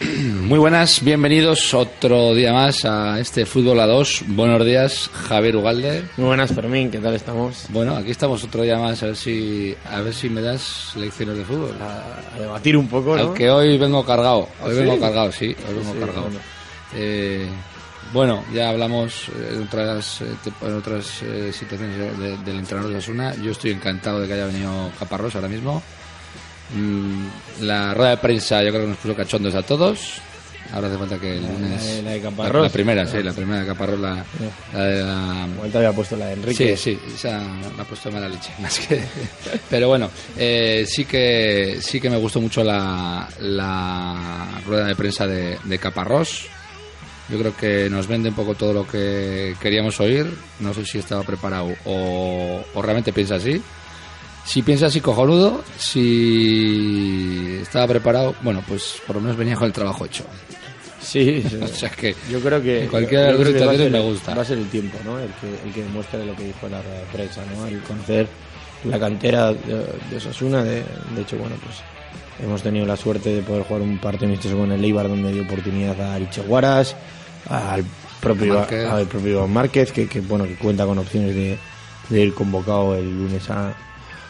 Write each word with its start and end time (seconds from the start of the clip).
Muy 0.42 0.58
buenas, 0.58 1.02
bienvenidos 1.02 1.72
otro 1.74 2.34
día 2.34 2.52
más 2.52 2.84
a 2.84 3.18
este 3.18 3.46
Fútbol 3.46 3.80
a 3.80 3.86
2. 3.86 4.24
Buenos 4.28 4.64
días, 4.64 5.10
Javier 5.28 5.56
Ugalde. 5.56 6.04
Muy 6.16 6.26
buenas, 6.26 6.52
Fermín, 6.52 6.90
¿qué 6.90 6.98
tal 6.98 7.14
estamos? 7.14 7.66
Bueno, 7.70 7.96
aquí 7.96 8.10
estamos 8.10 8.44
otro 8.44 8.62
día 8.62 8.78
más, 8.78 9.02
a 9.02 9.06
ver 9.06 9.16
si, 9.16 9.74
a 9.90 10.00
ver 10.02 10.12
si 10.14 10.28
me 10.28 10.42
das 10.42 10.92
lecciones 10.96 11.38
de 11.38 11.44
fútbol. 11.44 11.74
A, 11.80 12.36
a 12.36 12.38
debatir 12.38 12.76
un 12.76 12.88
poco, 12.88 13.16
¿no? 13.16 13.22
Aunque 13.22 13.50
hoy 13.50 13.78
vengo 13.78 14.04
cargado, 14.04 14.48
hoy 14.62 14.72
¿Ah, 14.76 14.80
vengo 14.80 14.94
sí? 14.94 15.00
cargado, 15.00 15.32
sí, 15.32 15.46
hoy 15.68 15.74
vengo 15.74 15.92
Sí, 15.92 15.98
cargado. 15.98 16.22
bueno. 16.22 16.38
Eh, 16.94 17.48
bueno, 18.12 18.44
ya 18.52 18.68
hablamos 18.70 19.28
eh, 19.28 19.52
en 19.54 19.62
otras, 19.62 20.20
eh, 20.22 20.26
en 20.62 20.74
otras 20.74 21.22
eh, 21.22 21.52
situaciones 21.52 21.98
de- 21.98 22.16
de- 22.16 22.36
del 22.38 22.58
entrenador 22.58 22.90
de 22.92 22.98
Osuna. 22.98 23.34
Yo 23.36 23.52
estoy 23.52 23.70
encantado 23.72 24.20
de 24.20 24.26
que 24.28 24.34
haya 24.34 24.46
venido 24.46 24.90
Caparrós 24.98 25.34
ahora 25.34 25.48
mismo. 25.48 25.82
Mm, 26.74 27.26
la 27.62 27.94
rueda 27.94 28.10
de 28.10 28.16
prensa 28.16 28.62
yo 28.62 28.70
creo 28.70 28.82
que 28.82 28.88
nos 28.88 28.96
puso 28.98 29.14
cachondos 29.14 29.54
a 29.54 29.62
todos. 29.62 30.20
Ahora 30.72 30.88
hace 30.88 30.98
falta 30.98 31.16
que 31.18 31.36
el 31.36 31.42
lunes... 31.46 32.02
la 32.02 32.10
de 32.10 32.16
la, 32.18 32.22
Caparrós. 32.28 32.62
la 32.64 32.68
primera, 32.70 33.06
sí, 33.06 33.22
la 33.22 33.32
primera 33.32 33.60
de 33.60 33.66
Caparrós, 33.68 34.00
la, 34.00 34.24
la 34.72 34.84
de 34.84 35.02
la... 35.04 35.48
Te 35.70 35.78
había 35.78 35.92
puesto 35.92 36.16
la 36.16 36.26
de 36.26 36.32
Enrique. 36.32 36.76
Sí, 36.76 36.96
sí, 36.98 37.14
esa 37.14 37.38
me 37.38 37.82
ha 37.82 37.84
puesto 37.84 38.10
mala 38.10 38.28
leche, 38.28 38.50
más 38.58 38.76
que... 38.80 39.00
Pero 39.70 39.86
bueno, 39.86 40.10
eh, 40.36 40.84
sí 40.88 41.04
que 41.04 41.78
sí 41.80 42.00
que 42.00 42.10
me 42.10 42.16
gustó 42.16 42.40
mucho 42.40 42.64
la, 42.64 43.28
la 43.38 44.60
rueda 44.66 44.86
de 44.86 44.96
prensa 44.96 45.24
de, 45.28 45.56
de 45.62 45.78
Caparrós. 45.78 46.48
Yo 47.28 47.38
creo 47.38 47.56
que 47.56 47.90
nos 47.90 48.06
vende 48.06 48.28
un 48.28 48.34
poco 48.36 48.54
todo 48.54 48.72
lo 48.72 48.86
que 48.86 49.56
queríamos 49.60 49.98
oír. 50.00 50.26
No 50.60 50.72
sé 50.72 50.84
si 50.84 50.98
estaba 50.98 51.22
preparado 51.22 51.74
o, 51.84 52.62
o 52.74 52.82
realmente 52.82 53.12
piensa 53.12 53.34
así. 53.36 53.60
Si 54.44 54.62
piensa 54.62 54.86
así, 54.86 55.00
cojonudo. 55.00 55.64
Si 55.76 57.58
estaba 57.62 57.88
preparado, 57.88 58.34
bueno, 58.42 58.62
pues 58.66 59.02
por 59.06 59.16
lo 59.16 59.22
menos 59.22 59.36
venía 59.36 59.56
con 59.56 59.66
el 59.66 59.72
trabajo 59.72 60.06
hecho. 60.06 60.24
Sí, 61.00 61.42
sí. 61.50 61.56
O 61.60 61.66
sea 61.66 61.90
que 61.90 62.14
Yo 62.30 62.40
creo 62.40 62.62
que. 62.62 62.86
cualquiera 62.88 63.32
de 63.32 63.60
las 63.60 63.90
me 63.90 64.00
gusta. 64.00 64.34
Va 64.34 64.42
a 64.42 64.44
ser 64.44 64.58
el 64.58 64.68
tiempo, 64.68 64.98
¿no? 65.04 65.18
El 65.18 65.30
que, 65.40 65.68
el 65.68 65.74
que 65.74 65.82
demuestre 65.82 66.24
lo 66.24 66.36
que 66.36 66.44
dijo 66.44 66.68
la 66.68 66.80
prensa, 67.12 67.42
¿no? 67.56 67.66
El 67.66 67.80
conocer 67.80 68.28
la 68.84 69.00
cantera 69.00 69.52
de, 69.52 69.84
de 70.10 70.16
Osasuna. 70.16 70.62
De, 70.62 70.84
de 71.14 71.22
hecho, 71.22 71.36
bueno, 71.38 71.56
pues 71.64 71.76
hemos 72.42 72.62
tenido 72.62 72.86
la 72.86 72.96
suerte 72.96 73.34
de 73.34 73.42
poder 73.42 73.62
jugar 73.64 73.82
un 73.82 73.98
partido 73.98 74.26
amistoso 74.26 74.56
con 74.56 74.72
el 74.72 74.84
Eibar 74.84 75.08
donde 75.08 75.32
dio 75.32 75.42
oportunidad 75.42 76.00
a 76.00 76.14
Ariche 76.14 76.42
Guaras, 76.42 76.94
al 77.48 77.84
propio, 78.20 78.54
Márquez. 78.54 78.86
al 78.88 79.06
propio 79.06 79.46
Márquez, 79.46 79.92
que, 79.92 80.08
que, 80.08 80.20
bueno, 80.20 80.44
que 80.44 80.56
cuenta 80.56 80.84
con 80.86 80.98
opciones 80.98 81.34
de, 81.34 81.58
de 82.08 82.20
ir 82.20 82.34
convocado 82.34 82.94
el 82.96 83.10
lunes 83.10 83.48
a, 83.50 83.74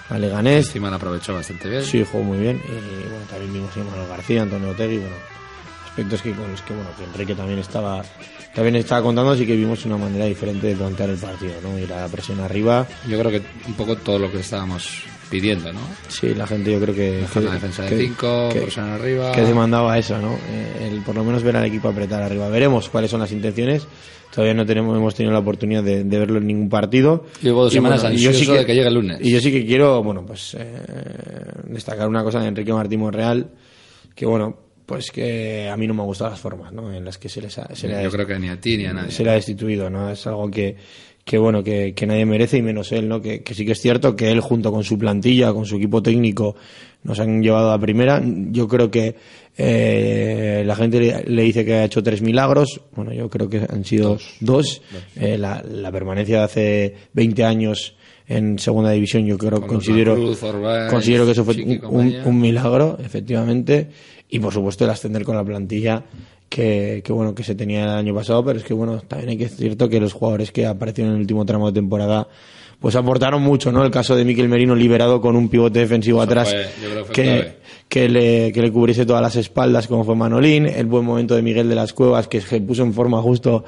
a 0.08 0.18
Leganés. 0.18 0.74
la 0.76 0.94
aprovechó 0.96 1.34
bastante 1.34 1.68
bien. 1.68 1.82
Sí, 1.84 2.04
jugó 2.10 2.24
muy 2.24 2.38
bien. 2.38 2.60
Y 2.66 3.08
bueno, 3.08 3.24
también 3.30 3.52
vimos 3.52 3.76
a 3.76 3.80
Manuel 3.80 4.08
García, 4.08 4.42
Antonio 4.42 4.70
Otegui, 4.70 4.98
bueno, 4.98 5.16
aspectos 5.86 6.22
que 6.22 6.32
con 6.32 6.50
los 6.50 6.62
que 6.62 6.74
bueno, 6.74 6.90
que 6.96 7.04
Enrique 7.04 7.34
también 7.34 7.58
estaba 7.58 8.02
también 8.54 8.76
estaba 8.76 9.02
contando, 9.02 9.32
así 9.32 9.46
que 9.46 9.54
vimos 9.54 9.84
una 9.84 9.98
manera 9.98 10.24
diferente 10.24 10.68
de 10.68 10.76
plantear 10.76 11.10
el 11.10 11.18
partido, 11.18 11.54
¿no? 11.62 11.78
Ir 11.78 11.92
a 11.92 12.02
la 12.02 12.08
presión 12.08 12.40
arriba. 12.40 12.86
Yo 13.06 13.18
creo 13.18 13.30
que 13.30 13.42
un 13.66 13.74
poco 13.74 13.96
todo 13.96 14.18
lo 14.18 14.30
que 14.32 14.40
estábamos 14.40 15.02
pidiendo, 15.30 15.72
¿no? 15.72 15.80
Sí, 16.08 16.34
la 16.34 16.46
gente 16.46 16.72
yo 16.72 16.80
creo 16.80 16.94
que 16.94 17.24
que- 17.32 17.40
la 17.40 17.52
defensa 17.52 17.82
de 17.84 17.88
que- 17.90 17.98
5, 17.98 18.48
que- 18.52 18.60
presión 18.62 18.88
arriba. 18.88 19.32
que 19.32 19.42
demandaba 19.42 19.98
eso, 19.98 20.18
¿no? 20.18 20.34
Eh, 20.48 20.88
el 20.92 21.00
por 21.02 21.14
lo 21.14 21.24
menos 21.24 21.42
ver 21.42 21.56
al 21.56 21.64
equipo 21.64 21.88
apretar 21.88 22.22
arriba. 22.22 22.48
Veremos 22.48 22.88
cuáles 22.88 23.10
son 23.10 23.20
las 23.20 23.32
intenciones. 23.32 23.86
Todavía 24.34 24.54
no 24.54 24.66
tenemos 24.66 24.96
hemos 24.96 25.14
tenido 25.14 25.32
la 25.32 25.38
oportunidad 25.38 25.82
de, 25.82 26.04
de 26.04 26.18
verlo 26.18 26.38
en 26.38 26.46
ningún 26.46 26.68
partido. 26.68 27.24
Y 27.40 27.46
luego 27.46 27.64
dos 27.64 27.72
semanas 27.72 28.02
bueno, 28.02 28.16
yo 28.16 28.30
ansioso 28.30 28.52
de 28.54 28.66
que 28.66 28.74
llegue 28.74 28.88
el 28.88 28.94
lunes. 28.94 29.18
Y 29.22 29.30
yo 29.30 29.40
sí 29.40 29.50
que 29.50 29.64
quiero, 29.64 30.02
bueno, 30.02 30.24
pues 30.26 30.54
eh, 30.58 30.82
destacar 31.68 32.08
una 32.08 32.22
cosa 32.22 32.40
de 32.40 32.48
Enrique 32.48 32.72
Martín 32.72 33.00
Monreal, 33.00 33.50
que 34.14 34.26
bueno, 34.26 34.58
pues 34.84 35.10
que 35.10 35.68
a 35.68 35.76
mí 35.76 35.86
no 35.86 35.94
me 35.94 36.02
han 36.02 36.06
gustado 36.06 36.30
las 36.30 36.40
formas, 36.40 36.72
¿no? 36.72 36.92
En 36.92 37.04
las 37.04 37.18
que 37.18 37.28
se 37.28 37.40
les 37.40 37.56
ha, 37.58 37.74
se 37.74 37.88
le 37.88 37.96
ha 37.96 38.02
Yo 38.02 38.10
creo 38.10 38.26
que 38.26 38.38
ni 38.38 38.48
a 38.48 38.60
ti 38.60 38.76
ni 38.76 38.86
a 38.86 38.92
nadie. 38.92 39.10
se 39.10 39.24
le 39.24 39.30
ha 39.30 39.34
destituido, 39.34 39.90
¿no? 39.90 40.10
Es 40.10 40.26
algo 40.26 40.50
que, 40.50 40.76
que 41.26 41.38
bueno, 41.38 41.64
que, 41.64 41.92
que 41.92 42.06
nadie 42.06 42.24
merece 42.24 42.56
y 42.56 42.62
menos 42.62 42.92
él, 42.92 43.08
¿no? 43.08 43.20
Que, 43.20 43.42
que 43.42 43.52
sí 43.52 43.66
que 43.66 43.72
es 43.72 43.80
cierto 43.80 44.14
que 44.14 44.30
él 44.30 44.38
junto 44.38 44.70
con 44.70 44.84
su 44.84 44.96
plantilla, 44.96 45.52
con 45.52 45.66
su 45.66 45.74
equipo 45.74 46.00
técnico, 46.00 46.54
nos 47.02 47.18
han 47.18 47.42
llevado 47.42 47.72
a 47.72 47.80
primera. 47.80 48.22
Yo 48.24 48.68
creo 48.68 48.92
que 48.92 49.16
eh, 49.56 50.62
la 50.64 50.76
gente 50.76 51.00
le, 51.00 51.24
le 51.24 51.42
dice 51.42 51.64
que 51.64 51.74
ha 51.74 51.84
hecho 51.84 52.00
tres 52.00 52.22
milagros. 52.22 52.80
Bueno, 52.94 53.12
yo 53.12 53.28
creo 53.28 53.48
que 53.50 53.66
han 53.68 53.84
sido 53.84 54.18
dos. 54.38 54.82
Eh, 55.16 55.36
la, 55.36 55.64
la 55.68 55.90
permanencia 55.90 56.38
de 56.38 56.44
hace 56.44 56.94
20 57.14 57.42
años 57.42 57.96
en 58.28 58.60
segunda 58.60 58.92
división, 58.92 59.26
yo 59.26 59.36
creo, 59.36 59.58
Con 59.58 59.68
considero, 59.68 60.14
Cruz, 60.14 60.38
considero 60.88 61.24
que 61.26 61.32
eso 61.32 61.44
fue 61.44 61.56
un, 61.60 62.14
un 62.24 62.40
milagro, 62.40 62.98
efectivamente. 63.04 63.88
Y 64.28 64.38
por 64.38 64.52
supuesto 64.52 64.84
el 64.84 64.90
ascender 64.90 65.24
con 65.24 65.34
la 65.34 65.44
plantilla 65.44 66.04
que, 66.48 67.02
que 67.04 67.12
bueno 67.12 67.34
que 67.34 67.42
se 67.42 67.54
tenía 67.54 67.84
el 67.84 67.90
año 67.90 68.14
pasado, 68.14 68.44
pero 68.44 68.58
es 68.58 68.64
que 68.64 68.74
bueno, 68.74 69.00
también 69.06 69.30
hay 69.30 69.36
que 69.38 69.44
es 69.44 69.56
cierto 69.56 69.88
que 69.88 70.00
los 70.00 70.12
jugadores 70.12 70.52
que 70.52 70.66
aparecieron 70.66 71.10
en 71.12 71.16
el 71.16 71.20
último 71.22 71.44
tramo 71.44 71.66
de 71.70 71.72
temporada 71.80 72.28
pues 72.80 72.94
aportaron 72.94 73.42
mucho, 73.42 73.72
¿no? 73.72 73.82
El 73.84 73.90
caso 73.90 74.14
de 74.14 74.24
Miquel 74.26 74.50
Merino 74.50 74.74
liberado 74.74 75.20
con 75.22 75.34
un 75.34 75.48
pivote 75.48 75.78
defensivo 75.78 76.22
Eso 76.22 76.30
atrás 76.30 76.54
fue- 77.06 77.12
que 77.14 77.56
que, 77.88 78.08
le, 78.08 78.52
que 78.52 78.60
le 78.62 78.70
cubriese 78.72 79.06
todas 79.06 79.22
las 79.22 79.36
espaldas 79.36 79.86
como 79.86 80.04
fue 80.04 80.14
Manolín, 80.16 80.66
el 80.66 80.86
buen 80.86 81.04
momento 81.04 81.34
de 81.36 81.42
Miguel 81.42 81.68
de 81.68 81.74
las 81.74 81.92
Cuevas 81.92 82.28
que 82.28 82.40
se 82.40 82.60
puso 82.60 82.82
en 82.82 82.92
forma 82.92 83.22
justo 83.22 83.64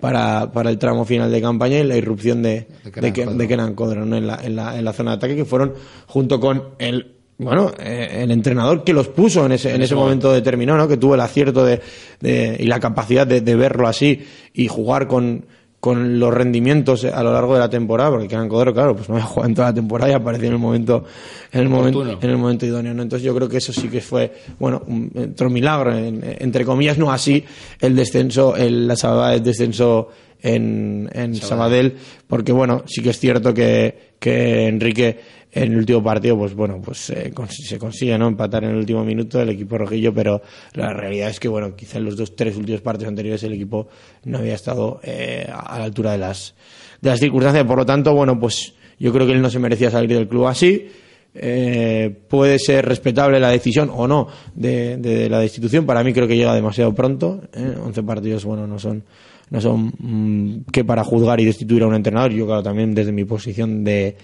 para, 0.00 0.52
para 0.52 0.70
el 0.70 0.78
tramo 0.78 1.04
final 1.04 1.30
de 1.32 1.40
campaña 1.40 1.78
y 1.78 1.84
la 1.84 1.96
irrupción 1.96 2.42
de, 2.42 2.66
De 2.84 2.90
de, 3.00 3.12
Kenan 3.12 3.12
Ke- 3.12 3.24
Codro. 3.24 3.38
de 3.38 3.48
Kenan 3.48 3.74
Codro, 3.74 4.06
¿no? 4.06 4.16
en, 4.16 4.26
la, 4.26 4.40
en, 4.44 4.56
la, 4.56 4.78
en 4.78 4.84
la 4.84 4.92
zona 4.92 5.12
de 5.12 5.16
ataque 5.16 5.36
que 5.36 5.44
fueron 5.44 5.72
junto 6.06 6.38
con 6.38 6.62
el 6.78 7.16
bueno, 7.42 7.72
eh, 7.78 8.20
el 8.22 8.30
entrenador 8.30 8.84
que 8.84 8.92
los 8.92 9.08
puso 9.08 9.44
en 9.46 9.52
ese, 9.52 9.74
en 9.74 9.82
ese 9.82 9.94
momento 9.94 10.32
determinado, 10.32 10.78
¿no? 10.78 10.88
Que 10.88 10.96
tuvo 10.96 11.14
el 11.14 11.20
acierto 11.20 11.64
de, 11.64 11.80
de- 12.20 12.56
y 12.58 12.64
la 12.66 12.80
capacidad 12.80 13.26
de, 13.26 13.40
de 13.40 13.54
verlo 13.56 13.86
así 13.88 14.22
y 14.54 14.68
jugar 14.68 15.06
con, 15.08 15.44
con 15.80 16.20
los 16.20 16.32
rendimientos 16.32 17.04
a 17.04 17.22
lo 17.22 17.32
largo 17.32 17.54
de 17.54 17.60
la 17.60 17.68
temporada, 17.68 18.10
porque 18.10 18.28
Kenan 18.28 18.48
Codero, 18.48 18.72
claro, 18.72 18.94
pues 18.94 19.08
no 19.08 19.16
había 19.16 19.26
jugado 19.26 19.48
en 19.48 19.54
toda 19.54 19.68
la 19.68 19.74
temporada 19.74 20.10
y 20.12 20.14
apareció 20.14 20.46
en 20.46 20.52
el 20.54 20.58
momento, 20.60 21.04
en 21.50 21.60
el 21.60 21.68
momento, 21.68 21.98
en 22.24 22.30
el 22.30 22.36
momento 22.38 22.66
idóneo, 22.66 22.94
¿no? 22.94 23.02
Entonces 23.02 23.26
yo 23.26 23.34
creo 23.34 23.48
que 23.48 23.56
eso 23.56 23.72
sí 23.72 23.88
que 23.88 24.00
fue, 24.00 24.32
bueno, 24.60 24.82
un, 24.86 25.10
otro 25.32 25.50
milagro, 25.50 25.92
en- 25.96 26.20
entre 26.38 26.64
comillas, 26.64 26.98
no 26.98 27.10
así 27.12 27.44
el 27.80 27.96
descenso, 27.96 28.54
el, 28.56 28.86
la 28.86 28.94
salvada 28.96 29.30
del 29.32 29.42
descenso 29.42 30.08
en, 30.40 31.08
en 31.12 31.34
Sabadell, 31.36 31.94
porque 32.26 32.52
bueno, 32.52 32.82
sí 32.86 33.02
que 33.02 33.10
es 33.10 33.18
cierto 33.18 33.52
que, 33.54 34.12
que 34.18 34.66
Enrique 34.68 35.18
en 35.54 35.72
el 35.72 35.76
último 35.76 36.02
partido, 36.02 36.36
pues 36.38 36.54
bueno, 36.54 36.80
pues 36.82 37.10
eh, 37.10 37.30
se 37.50 37.78
consigue 37.78 38.16
no 38.16 38.28
empatar 38.28 38.64
en 38.64 38.70
el 38.70 38.76
último 38.76 39.04
minuto 39.04 39.40
el 39.40 39.50
equipo 39.50 39.76
rojillo, 39.76 40.14
pero 40.14 40.40
la 40.72 40.94
realidad 40.94 41.28
es 41.28 41.38
que 41.38 41.48
bueno, 41.48 41.76
quizá 41.76 41.98
en 41.98 42.06
los 42.06 42.16
dos, 42.16 42.34
tres 42.34 42.56
últimos 42.56 42.80
partidos 42.80 43.10
anteriores 43.10 43.42
el 43.42 43.52
equipo 43.52 43.88
no 44.24 44.38
había 44.38 44.54
estado 44.54 45.00
eh, 45.02 45.46
a 45.52 45.78
la 45.78 45.84
altura 45.84 46.12
de 46.12 46.18
las, 46.18 46.54
de 47.02 47.10
las 47.10 47.20
circunstancias, 47.20 47.66
por 47.66 47.76
lo 47.76 47.84
tanto, 47.84 48.14
bueno, 48.14 48.40
pues 48.40 48.74
yo 48.98 49.12
creo 49.12 49.26
que 49.26 49.32
él 49.32 49.42
no 49.42 49.50
se 49.50 49.58
merecía 49.58 49.90
salir 49.90 50.16
del 50.16 50.28
club 50.28 50.46
así. 50.46 50.88
Eh, 51.34 52.14
puede 52.28 52.58
ser 52.58 52.84
respetable 52.84 53.40
la 53.40 53.48
decisión 53.48 53.90
o 53.92 54.06
no 54.06 54.28
de, 54.54 54.98
de 54.98 55.28
la 55.28 55.38
destitución. 55.38 55.86
Para 55.86 56.04
mí 56.04 56.12
creo 56.12 56.28
que 56.28 56.36
llega 56.36 56.54
demasiado 56.54 56.94
pronto. 56.94 57.42
¿eh? 57.54 57.74
11 57.82 58.02
partidos, 58.02 58.44
bueno, 58.44 58.66
no 58.66 58.78
son 58.78 59.04
no 59.50 59.60
son 59.60 59.92
mm, 59.98 60.70
que 60.70 60.84
para 60.84 61.04
juzgar 61.04 61.40
y 61.40 61.44
destituir 61.44 61.82
a 61.82 61.86
un 61.86 61.94
entrenador. 61.94 62.32
Yo, 62.32 62.46
claro, 62.46 62.62
también 62.62 62.94
desde 62.94 63.12
mi 63.12 63.24
posición 63.24 63.84
de, 63.84 64.16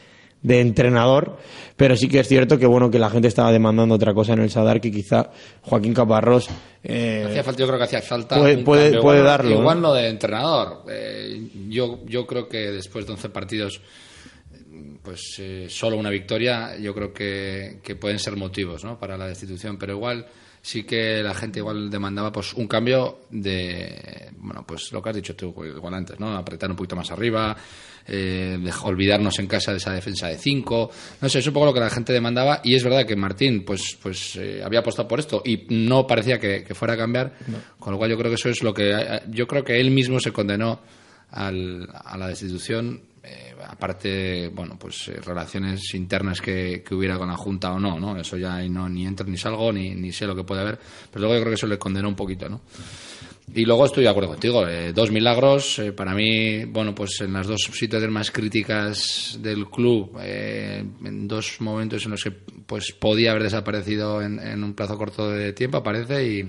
de 0.42 0.60
entrenador, 0.60 1.36
pero 1.76 1.96
sí 1.96 2.08
que 2.08 2.20
es 2.20 2.28
cierto 2.28 2.58
que 2.58 2.66
bueno 2.66 2.90
que 2.90 2.98
la 2.98 3.10
gente 3.10 3.26
estaba 3.28 3.50
demandando 3.50 3.94
otra 3.96 4.14
cosa 4.14 4.34
en 4.34 4.38
el 4.40 4.50
Sadar 4.50 4.80
que 4.80 4.90
quizá 4.92 5.30
Joaquín 5.62 5.92
Caparrós 5.94 6.48
eh, 6.84 7.24
Hacía 7.28 7.42
falta, 7.42 7.60
yo 7.60 7.66
creo 7.66 7.78
que 7.78 7.84
hacía 7.84 8.02
falta. 8.02 8.36
Puede- 8.38 8.56
un 8.58 8.64
puede- 8.64 8.82
cambio. 8.84 9.02
puede 9.02 9.18
Igual- 9.18 9.30
darlo, 9.38 9.50
Igual 9.50 9.80
¿no? 9.82 9.88
no 9.88 9.94
de 9.94 10.08
entrenador. 10.08 10.84
Eh, 10.90 11.48
yo, 11.68 12.00
yo 12.06 12.26
creo 12.26 12.48
que 12.48 12.70
después 12.70 13.04
de 13.06 13.12
11 13.12 13.28
partidos, 13.30 13.80
pues 15.02 15.20
eh, 15.38 15.66
solo 15.68 15.96
una 15.96 16.10
victoria, 16.10 16.76
yo 16.78 16.94
creo 16.94 17.12
que, 17.12 17.78
que 17.82 17.96
pueden 17.96 18.18
ser 18.18 18.36
motivos 18.36 18.84
¿no? 18.84 18.98
para 18.98 19.16
la 19.16 19.26
destitución. 19.26 19.76
Pero 19.78 19.94
igual 19.94 20.26
sí 20.68 20.84
que 20.84 21.22
la 21.22 21.32
gente 21.34 21.60
igual 21.60 21.88
demandaba 21.88 22.30
pues 22.30 22.52
un 22.52 22.66
cambio 22.66 23.20
de, 23.30 24.28
bueno, 24.36 24.64
pues 24.66 24.92
lo 24.92 25.00
que 25.00 25.08
has 25.08 25.16
dicho 25.16 25.34
tú 25.34 25.54
igual 25.64 25.94
antes, 25.94 26.20
¿no? 26.20 26.36
Apretar 26.36 26.68
un 26.70 26.76
poquito 26.76 26.94
más 26.94 27.10
arriba, 27.10 27.56
eh, 28.06 28.58
de- 28.60 28.72
olvidarnos 28.82 29.38
en 29.38 29.46
casa 29.46 29.70
de 29.70 29.78
esa 29.78 29.92
defensa 29.92 30.28
de 30.28 30.36
cinco, 30.36 30.90
no 31.22 31.28
sé, 31.30 31.38
es 31.38 31.46
un 31.46 31.54
poco 31.54 31.66
lo 31.66 31.72
que 31.72 31.80
la 31.80 31.88
gente 31.88 32.12
demandaba 32.12 32.60
y 32.62 32.74
es 32.74 32.84
verdad 32.84 33.06
que 33.06 33.16
Martín 33.16 33.64
pues, 33.64 33.96
pues 34.02 34.36
eh, 34.36 34.60
había 34.62 34.80
apostado 34.80 35.08
por 35.08 35.20
esto 35.20 35.40
y 35.44 35.66
no 35.70 36.06
parecía 36.06 36.38
que, 36.38 36.62
que 36.64 36.74
fuera 36.74 36.94
a 36.94 36.96
cambiar, 36.98 37.32
con 37.78 37.92
lo 37.92 37.98
cual 37.98 38.10
yo 38.10 38.18
creo 38.18 38.30
que 38.30 38.34
eso 38.36 38.50
es 38.50 38.62
lo 38.62 38.74
que, 38.74 38.90
eh, 38.92 39.22
yo 39.30 39.46
creo 39.46 39.64
que 39.64 39.80
él 39.80 39.90
mismo 39.90 40.20
se 40.20 40.32
condenó 40.32 40.80
al- 41.30 41.88
a 42.04 42.16
la 42.18 42.28
destitución 42.28 43.00
eh, 43.28 43.54
aparte, 43.66 44.48
bueno, 44.48 44.76
pues 44.78 45.08
eh, 45.08 45.20
relaciones 45.24 45.94
internas 45.94 46.40
que, 46.40 46.82
hubiera 46.90 47.18
con 47.18 47.28
la 47.28 47.36
Junta 47.36 47.72
o 47.72 47.78
no, 47.78 47.98
¿no? 47.98 48.18
Eso 48.18 48.36
ya 48.36 48.60
no 48.68 48.88
ni 48.88 49.06
entro 49.06 49.26
ni 49.26 49.36
salgo, 49.36 49.72
ni, 49.72 49.94
ni 49.94 50.12
sé 50.12 50.26
lo 50.26 50.34
que 50.34 50.44
puede 50.44 50.62
haber, 50.62 50.78
pero 51.10 51.20
luego 51.20 51.34
yo 51.34 51.40
creo 51.40 51.50
que 51.50 51.56
eso 51.56 51.66
le 51.66 51.78
condenó 51.78 52.08
un 52.08 52.16
poquito, 52.16 52.48
¿no? 52.48 52.60
Y 53.54 53.64
luego 53.64 53.86
estoy 53.86 54.04
de 54.04 54.10
acuerdo 54.10 54.30
contigo, 54.30 54.66
eh, 54.66 54.92
dos 54.92 55.10
milagros, 55.10 55.78
eh, 55.78 55.92
para 55.92 56.14
mí, 56.14 56.64
bueno, 56.64 56.94
pues 56.94 57.20
en 57.22 57.32
las 57.32 57.46
dos 57.46 57.62
situaciones 57.72 58.12
más 58.12 58.30
críticas 58.30 59.38
del 59.40 59.66
club, 59.66 60.18
eh, 60.20 60.84
en 61.04 61.26
dos 61.28 61.60
momentos 61.60 62.04
en 62.04 62.10
los 62.10 62.22
que 62.22 62.30
pues 62.30 62.92
podía 62.92 63.30
haber 63.30 63.44
desaparecido 63.44 64.20
en, 64.20 64.38
en 64.38 64.62
un 64.62 64.74
plazo 64.74 64.98
corto 64.98 65.30
de 65.30 65.54
tiempo, 65.54 65.78
aparece 65.78 66.26
y, 66.26 66.40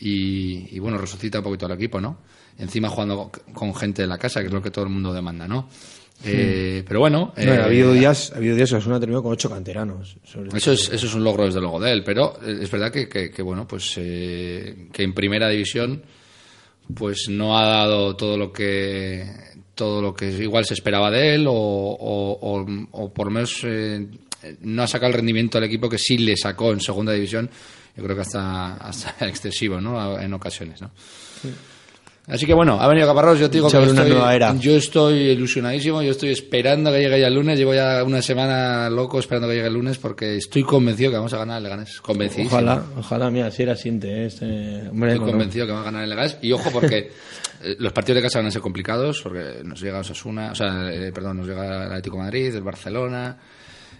y, 0.00 0.76
y, 0.76 0.78
bueno, 0.78 0.98
resucita 0.98 1.38
un 1.38 1.44
poquito 1.44 1.66
al 1.66 1.72
equipo, 1.72 2.00
¿no? 2.00 2.18
Encima 2.58 2.88
jugando 2.88 3.30
con 3.52 3.74
gente 3.74 4.02
de 4.02 4.08
la 4.08 4.18
casa, 4.18 4.40
que 4.40 4.46
es 4.46 4.52
lo 4.52 4.62
que 4.62 4.70
todo 4.70 4.84
el 4.84 4.90
mundo 4.90 5.12
demanda, 5.12 5.48
¿no? 5.48 5.68
Eh, 6.24 6.84
Pero 6.86 7.00
bueno, 7.00 7.32
No, 7.36 7.42
eh, 7.42 7.56
ha 7.56 7.64
habido 7.64 7.92
días, 7.92 8.30
ha 8.32 8.36
habido 8.36 8.54
días 8.54 8.70
que 8.70 8.76
Osasuna 8.76 8.96
ha 8.96 9.00
terminado 9.00 9.24
con 9.24 9.32
ocho 9.32 9.50
canteranos. 9.50 10.16
eso 10.54 10.72
es, 10.72 10.88
eso 10.90 11.06
es 11.06 11.14
un 11.14 11.24
logro 11.24 11.46
desde 11.46 11.60
luego 11.60 11.80
de 11.80 11.90
él, 11.90 12.04
pero 12.04 12.38
eh, 12.46 12.58
es 12.62 12.70
verdad 12.70 12.92
que, 12.92 13.08
que- 13.08 13.30
que, 13.30 13.42
bueno, 13.42 13.66
pues 13.66 13.94
eh, 13.96 14.86
que 14.92 15.02
en 15.02 15.14
primera 15.14 15.48
división 15.48 16.02
pues 16.94 17.26
no 17.28 17.56
ha 17.58 17.66
dado 17.66 18.14
todo 18.16 18.36
lo 18.36 18.52
que 18.52 19.24
todo 19.74 20.02
lo 20.02 20.14
que 20.14 20.30
igual 20.30 20.64
se 20.66 20.74
esperaba 20.74 21.10
de 21.10 21.34
él 21.34 21.46
o, 21.48 21.52
o- 21.54 22.38
o- 22.60 22.66
o 22.92 23.12
por 23.12 23.26
lo 23.28 23.32
menos 23.32 23.56
eh, 23.64 24.06
no 24.60 24.82
ha 24.82 24.86
sacado 24.86 25.08
el 25.08 25.14
rendimiento 25.14 25.58
al 25.58 25.64
equipo 25.64 25.88
que 25.88 25.98
sí 25.98 26.18
le 26.18 26.36
sacó 26.36 26.72
en 26.72 26.80
segunda 26.80 27.12
división 27.12 27.48
yo 27.96 28.02
creo 28.04 28.14
que 28.14 28.22
hasta, 28.22 28.74
hasta 28.74 29.26
excesivo 29.28 29.80
¿no? 29.80 30.18
en 30.20 30.32
ocasiones 30.34 30.82
¿no? 30.82 30.90
Así 32.28 32.46
que 32.46 32.54
bueno, 32.54 32.80
ha 32.80 32.86
venido 32.86 33.08
Caparrós, 33.08 33.40
yo 33.40 33.50
te 33.50 33.56
digo 33.56 33.68
que 33.68 33.76
una 33.78 33.86
estoy- 33.86 34.10
nueva 34.10 34.32
era. 34.34 34.54
yo 34.56 34.76
estoy 34.76 35.14
ilusionadísimo, 35.30 36.02
yo 36.02 36.12
estoy 36.12 36.30
esperando 36.30 36.92
que 36.92 37.00
llegue 37.00 37.20
ya 37.20 37.26
el 37.26 37.34
lunes, 37.34 37.58
llevo 37.58 37.74
ya 37.74 38.04
una 38.04 38.22
semana 38.22 38.88
loco 38.88 39.18
esperando 39.18 39.48
que 39.48 39.54
llegue 39.54 39.66
el 39.66 39.74
lunes 39.74 39.98
porque 39.98 40.36
estoy 40.36 40.62
convencido 40.62 41.10
que 41.10 41.16
vamos 41.16 41.32
a 41.32 41.38
ganar 41.38 41.56
el 41.58 41.64
Leganés, 41.64 42.00
convencidísimo. 42.00 42.54
Ojalá, 42.56 42.80
ojalá, 42.96 43.28
mira, 43.30 43.50
si 43.50 43.64
era 43.64 43.74
siente, 43.74 44.08
¿eh? 44.22 44.26
este, 44.26 44.44
hombre, 44.88 45.14
Estoy 45.14 45.30
convencido 45.32 45.66
que 45.66 45.72
va 45.72 45.80
a 45.80 45.84
ganar 45.84 46.04
el 46.04 46.10
Leganés. 46.10 46.38
Y 46.42 46.52
ojo, 46.52 46.70
porque 46.70 47.10
eh, 47.64 47.76
los 47.80 47.92
partidos 47.92 48.16
de 48.18 48.22
casa 48.22 48.38
van 48.38 48.46
a 48.46 48.50
ser 48.52 48.62
complicados, 48.62 49.20
porque 49.20 49.60
nos 49.64 49.80
llega 49.80 49.98
Osasuna, 49.98 50.52
o 50.52 50.54
sea, 50.54 50.92
eh, 50.92 51.10
perdón, 51.12 51.38
nos 51.38 51.48
llega 51.48 51.66
el 51.66 51.82
Atlético 51.90 52.18
de 52.18 52.22
Madrid, 52.22 52.54
el 52.54 52.62
Barcelona, 52.62 53.36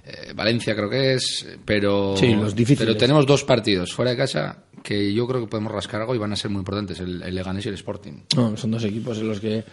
eh, 0.06 0.32
Valencia 0.32 0.76
creo 0.76 0.88
que 0.88 1.14
es, 1.14 1.44
pero, 1.64 2.16
Sí, 2.16 2.34
los 2.34 2.54
difíciles. 2.54 2.86
pero 2.86 2.96
tenemos 2.96 3.26
dos 3.26 3.42
partidos 3.42 3.92
fuera 3.92 4.12
de 4.12 4.16
casa 4.16 4.58
que 4.82 5.12
yo 5.12 5.26
creo 5.26 5.40
que 5.40 5.46
podemos 5.46 5.72
rascar 5.72 6.00
algo 6.00 6.14
y 6.14 6.18
van 6.18 6.32
a 6.32 6.36
ser 6.36 6.50
muy 6.50 6.60
importantes, 6.60 7.00
el, 7.00 7.22
el 7.22 7.34
Leganés 7.34 7.66
y 7.66 7.68
el 7.68 7.74
Sporting. 7.74 8.24
No, 8.36 8.56
son 8.56 8.70
dos 8.70 8.84
equipos 8.84 9.18
en 9.18 9.28
los 9.28 9.40
que 9.40 9.64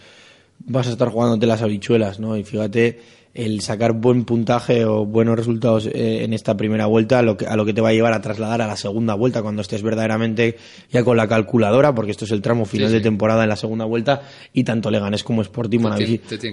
vas 0.66 0.86
a 0.86 0.90
estar 0.90 1.08
jugándote 1.08 1.46
las 1.46 1.62
habichuelas, 1.62 2.20
¿no? 2.20 2.36
Y 2.36 2.44
fíjate, 2.44 3.00
el 3.32 3.60
sacar 3.60 3.92
buen 3.92 4.24
puntaje 4.24 4.84
o 4.84 5.06
buenos 5.06 5.36
resultados 5.36 5.86
eh, 5.86 6.24
en 6.24 6.32
esta 6.32 6.56
primera 6.56 6.86
vuelta 6.86 7.20
a 7.20 7.22
lo, 7.22 7.36
que, 7.36 7.46
a 7.46 7.54
lo 7.56 7.64
que 7.64 7.72
te 7.72 7.80
va 7.80 7.90
a 7.90 7.92
llevar 7.92 8.12
a 8.12 8.20
trasladar 8.20 8.60
a 8.60 8.66
la 8.66 8.76
segunda 8.76 9.14
vuelta 9.14 9.40
cuando 9.42 9.62
estés 9.62 9.82
verdaderamente 9.82 10.56
ya 10.90 11.04
con 11.04 11.16
la 11.16 11.28
calculadora, 11.28 11.94
porque 11.94 12.10
esto 12.10 12.24
es 12.24 12.32
el 12.32 12.42
tramo 12.42 12.64
final 12.64 12.88
Sí, 12.88 12.94
de 12.94 13.00
temporada 13.00 13.44
en 13.44 13.48
la 13.48 13.56
segunda 13.56 13.84
vuelta 13.84 14.22
y 14.52 14.64
tanto 14.64 14.90
Leganés 14.90 15.22
como 15.22 15.42
Sporting 15.42 15.78
van 15.80 15.92
a, 15.92 15.96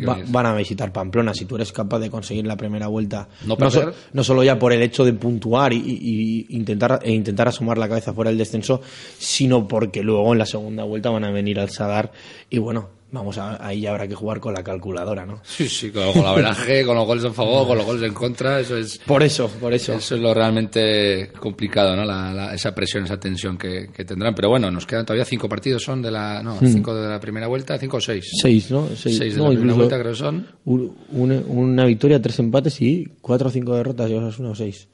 va- 0.08 0.18
van 0.28 0.46
a 0.46 0.56
visitar 0.56 0.94
Pamplona. 0.94 1.34
Si 1.34 1.46
tú 1.46 1.56
eres 1.56 1.72
capaz 1.72 1.98
de 2.00 2.10
conseguir 2.12 2.46
la 2.46 2.56
primera 2.58 2.88
vuelta, 2.88 3.28
No 3.64 3.72
so- 3.72 3.80
no 4.14 4.24
solo 4.24 4.44
ya 4.44 4.60
por 4.60 4.72
el 4.72 4.82
hecho 4.84 5.04
de 5.04 5.14
puntuar 5.14 5.74
y, 5.74 5.78
y- 5.78 6.46
y 6.52 6.56
intentar, 6.56 7.00
e 7.04 7.12
intentar 7.12 7.48
asomar 7.48 7.78
la 7.80 7.90
cabeza 7.90 8.14
fuera 8.14 8.30
del 8.30 8.38
descenso, 8.38 8.82
sino 9.18 9.68
porque 9.68 10.04
luego 10.04 10.32
en 10.34 10.40
la 10.40 10.46
segunda 10.46 10.84
vuelta 10.84 11.10
van 11.10 11.24
a 11.24 11.32
venir 11.32 11.60
al 11.60 11.70
Sadar 11.70 12.12
y 12.50 12.60
bueno, 12.60 12.90
vamos 13.12 13.38
a, 13.38 13.65
ahí 13.65 13.81
ya 13.81 13.92
habrá 13.92 14.07
que 14.07 14.15
jugar 14.15 14.39
con 14.39 14.54
la 14.54 14.63
calculadora, 14.63 15.25
¿no? 15.25 15.39
Sí, 15.44 15.69
sí, 15.69 15.92
con, 15.92 16.12
con 16.13 16.24
la 16.24 16.33
veraje, 16.33 16.86
con 16.86 16.95
los 16.95 17.06
goles 17.06 17.24
a 17.25 17.31
favor, 17.31 17.65
con 17.68 17.77
los 17.77 17.86
goles 17.86 18.04
en 18.04 18.13
contra, 18.13 18.59
eso 18.59 18.75
es... 18.77 18.98
Por 19.00 19.24
eso, 19.24 19.48
por 19.59 19.74
eso. 19.74 19.94
Eso 19.94 20.15
es 20.15 20.21
lo 20.21 20.33
realmente 20.33 21.31
complicado, 21.39 21.95
¿no? 21.95 22.04
La- 22.04 22.33
la- 22.33 22.54
esa 22.54 22.75
presión, 22.75 23.06
esa 23.06 23.19
tensión 23.19 23.57
que, 23.57 23.89
que 23.94 24.04
tendrán. 24.06 24.36
Pero 24.36 24.50
bueno, 24.50 24.69
nos 24.69 24.86
quedan 24.86 25.06
todavía 25.06 25.24
cinco 25.25 25.48
partidos, 25.48 25.83
son 25.83 26.01
de 26.01 26.12
la, 26.12 26.44
no, 26.44 26.59
cinco 26.59 26.94
de 26.94 27.07
la 27.09 27.19
primera 27.19 27.48
vuelta, 27.48 27.77
cinco 27.77 27.98
o 27.98 28.01
seis. 28.01 28.30
Seis, 28.42 28.69
¿no? 28.71 28.88
Seis, 28.95 29.18
Seis 29.18 29.36
de 29.36 29.42
no, 29.42 29.50
la 29.51 29.56
primera 29.56 29.75
vuelta 29.75 30.00
creo 30.00 30.12
que 30.12 30.18
son. 30.18 30.48
un- 30.65 30.95
una, 31.12 31.36
una 31.48 31.86
victoria, 31.86 32.21
tres 32.21 32.38
empates 32.39 32.81
y 32.81 33.06
cuatro 33.21 33.48
o 33.48 33.51
cinco 33.51 33.74
derrotas. 33.75 34.09
¿Llevas 34.09 34.38
una 34.39 34.50
o 34.50 34.56
seis? 34.56 34.88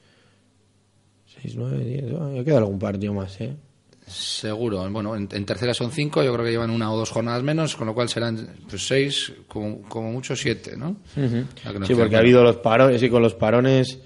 Seis, 1.26 1.54
nueve, 1.56 1.84
diez. 1.84 2.04
Ya 2.34 2.44
queda 2.44 2.58
algún 2.58 2.78
partido 2.78 3.12
más, 3.12 3.40
¿eh? 3.40 3.54
Seguro. 4.06 4.88
Bueno, 4.90 5.16
en, 5.16 5.28
en 5.32 5.46
tercera 5.46 5.72
son 5.74 5.90
cinco, 5.90 6.22
yo 6.22 6.32
creo 6.32 6.44
que 6.44 6.50
llevan 6.50 6.70
una 6.70 6.92
o 6.92 6.96
dos 6.96 7.10
jornadas 7.10 7.42
menos, 7.42 7.74
con 7.74 7.86
lo 7.86 7.94
cual 7.94 8.08
serán 8.08 8.48
pues 8.68 8.86
seis, 8.86 9.32
como, 9.48 9.82
como 9.82 10.12
mucho 10.12 10.36
siete, 10.36 10.76
¿no? 10.76 10.96
Sí, 11.14 11.94
porque 11.94 12.16
ha 12.16 12.18
habido 12.20 12.42
los 12.44 12.56
parones 12.56 13.02
y 13.02 13.08
con 13.08 13.22
los 13.22 13.34
parones 13.34 13.98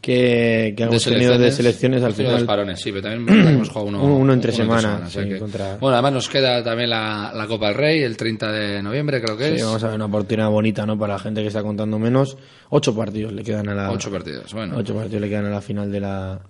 que, 0.00 0.74
que 0.76 0.82
hemos 0.82 1.02
tenido 1.04 1.38
de 1.38 1.50
selecciones 1.52 2.02
al 2.02 2.12
final. 2.14 2.32
dos 2.32 2.42
parones, 2.44 2.80
sí, 2.80 2.90
pero 2.90 3.02
también 3.08 3.46
hemos 3.48 3.68
jugado 3.68 3.86
uno, 3.88 4.02
Uno- 4.02 4.16
uno 4.18 4.32
entre 4.34 4.50
uno 4.52 4.56
semana, 4.78 5.04
o 5.06 5.08
sea 5.10 5.22
sí, 5.22 5.28
que- 5.30 5.38
contra- 5.38 5.76
Bueno, 5.76 5.94
además 5.94 6.12
nos 6.14 6.28
queda 6.28 6.62
también 6.62 6.90
la, 6.90 7.32
la 7.34 7.46
Copa 7.46 7.68
del 7.68 7.76
Rey, 7.76 8.02
el 8.02 8.16
30 8.16 8.52
de 8.52 8.82
noviembre 8.82 9.22
creo 9.22 9.36
que 9.36 9.50
Sí, 9.50 9.54
es. 9.56 9.64
vamos 9.64 9.82
a 9.84 9.86
ver 9.86 9.96
una 9.96 10.04
oportunidad 10.06 10.50
bonita, 10.50 10.84
¿no? 10.84 10.98
Para 10.98 11.14
la 11.14 11.18
gente 11.20 11.40
que 11.40 11.46
está 11.48 11.62
contando 11.62 11.98
menos. 11.98 12.36
Ocho 12.70 12.94
partidos 12.94 13.32
le 13.32 13.42
quedan 13.44 13.68
a 13.70 13.74
la. 13.74 13.90
Ocho 13.92 14.10
partidos, 14.10 14.52
bueno. 14.52 14.76
Ocho 14.76 14.94
partidos 14.94 15.22
le 15.22 15.28
quedan 15.28 15.46
a 15.46 15.50
la 15.50 15.60
final 15.62 15.90
de 15.90 16.00
la, 16.00 16.40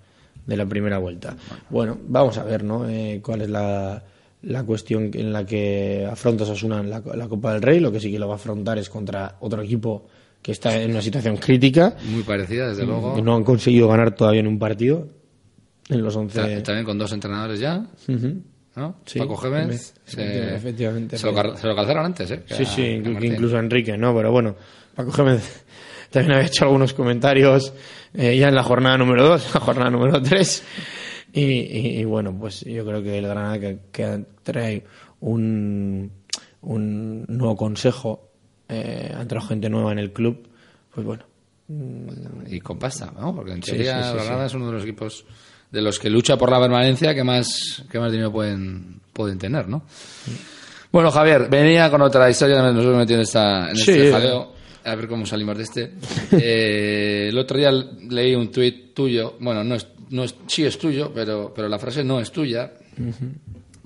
de 0.45 0.57
la 0.57 0.65
primera 0.65 0.97
vuelta. 0.97 1.35
Bueno, 1.69 1.97
vamos 2.07 2.37
a 2.37 2.43
ver, 2.43 2.63
¿no? 2.63 2.87
Eh, 2.89 3.19
cuál 3.23 3.41
es 3.41 3.49
la, 3.49 4.03
la 4.43 4.63
cuestión 4.63 5.09
en 5.13 5.33
la 5.33 5.45
que 5.45 6.07
afronta 6.09 6.43
Osasuna 6.43 6.79
en 6.79 6.89
la, 6.89 7.01
la 7.15 7.27
Copa 7.27 7.53
del 7.53 7.61
Rey. 7.61 7.79
Lo 7.79 7.91
que 7.91 7.99
sí 7.99 8.11
que 8.11 8.19
lo 8.19 8.27
va 8.27 8.33
a 8.33 8.37
afrontar 8.37 8.77
es 8.77 8.89
contra 8.89 9.35
otro 9.39 9.61
equipo 9.61 10.07
que 10.41 10.51
está 10.51 10.79
en 10.79 10.91
una 10.91 11.01
situación 11.01 11.37
crítica. 11.37 11.95
Muy 12.09 12.21
parecida, 12.23 12.69
desde 12.69 12.85
luego. 12.85 13.15
que 13.15 13.21
No 13.23 13.35
han 13.35 13.43
conseguido 13.43 13.87
ganar 13.87 14.13
todavía 14.15 14.41
en 14.41 14.47
un 14.47 14.59
partido. 14.59 15.07
En 15.89 16.01
los 16.03 16.15
once. 16.15 16.39
Ta- 16.39 16.63
También 16.63 16.85
con 16.85 16.97
dos 16.97 17.11
entrenadores 17.11 17.59
ya. 17.59 17.85
¿no? 18.75 18.95
Sí, 19.05 19.19
Paco 19.19 19.37
Gémez. 19.37 19.93
efectivamente, 20.05 20.49
se- 20.49 20.55
efectivamente. 20.55 21.17
Se 21.17 21.25
lo, 21.27 21.33
car- 21.33 21.57
se 21.57 21.65
lo 21.67 21.75
calzaron 21.75 22.05
antes, 22.05 22.29
¿eh? 22.31 22.43
Sí, 22.45 22.63
A- 22.63 22.65
sí, 22.65 22.81
incluso 22.83 23.57
Enrique, 23.57 23.97
¿no? 23.97 24.13
Pero 24.15 24.31
bueno, 24.31 24.55
Paco 24.95 25.11
Gémez 25.11 25.63
también 26.11 26.33
había 26.33 26.47
hecho 26.47 26.65
algunos 26.65 26.93
comentarios 26.93 27.73
eh, 28.17 28.37
ya 28.37 28.47
en 28.49 28.55
la 28.55 28.63
jornada 28.63 28.97
número 28.97 29.27
2, 29.27 29.51
la 29.55 29.59
jornada 29.59 29.89
número 29.89 30.21
3. 30.21 30.63
Y, 31.33 31.41
y- 31.41 31.99
y 31.99 32.03
bueno, 32.05 32.35
pues 32.39 32.61
yo 32.61 32.85
creo 32.85 33.03
que 33.03 33.17
el 33.17 33.27
Granada 33.27 33.59
que, 33.59 33.79
que 33.91 34.23
trae 34.43 34.83
un, 35.19 36.11
un 36.61 37.25
nuevo 37.27 37.55
consejo, 37.55 38.29
eh, 38.69 39.13
ha 39.15 39.21
entrado 39.21 39.45
gente 39.47 39.69
nueva 39.69 39.91
en 39.91 39.99
el 39.99 40.13
club, 40.13 40.47
pues 40.93 41.05
bueno. 41.05 41.23
Y 42.47 42.59
con 42.59 42.77
pasta, 42.77 43.11
¿no? 43.19 43.35
Porque 43.35 43.51
en 43.53 43.63
Sí, 43.63 43.71
teoría 43.71 44.03
sí, 44.03 44.09
sí, 44.11 44.15
Granada 44.25 44.45
es 44.45 44.53
uno 44.53 44.67
de 44.67 44.73
los 44.73 44.83
equipos 44.83 45.25
de 45.71 45.81
los 45.81 45.99
que 45.99 46.09
lucha 46.09 46.37
por 46.37 46.49
la 46.51 46.59
permanencia 46.59 47.13
que 47.13 47.23
más, 47.23 47.83
que 47.91 47.99
más 47.99 48.11
dinero 48.11 48.31
pueden, 48.31 49.01
pueden 49.11 49.37
tener, 49.37 49.67
¿no? 49.67 49.83
Bueno, 50.91 51.11
Javier, 51.11 51.49
venía 51.49 51.89
con 51.89 52.01
otra 52.01 52.29
historia, 52.29 52.61
nos 52.71 52.81
hemos 52.83 52.95
metido 52.97 53.17
en, 53.17 53.23
esta, 53.23 53.69
en 53.71 53.75
Sí. 53.75 53.91
este 53.91 54.11
jaleo. 54.11 54.53
A 54.85 54.95
ver 54.95 55.07
cómo 55.07 55.25
salimos 55.25 55.57
de 55.57 55.63
este. 55.63 55.91
Eh, 56.31 57.27
el 57.29 57.37
otro 57.37 57.57
día 57.57 57.71
leí 57.71 58.35
un 58.35 58.51
tuit 58.51 58.93
tuyo, 58.93 59.35
bueno, 59.39 59.63
no 59.63 59.75
es, 59.75 59.87
no 60.09 60.23
es, 60.23 60.35
sí 60.47 60.65
es 60.65 60.77
tuyo, 60.77 61.11
pero, 61.13 61.53
pero 61.53 61.67
la 61.67 61.79
frase 61.79 62.03
no 62.03 62.19
es 62.19 62.31
tuya. 62.31 62.71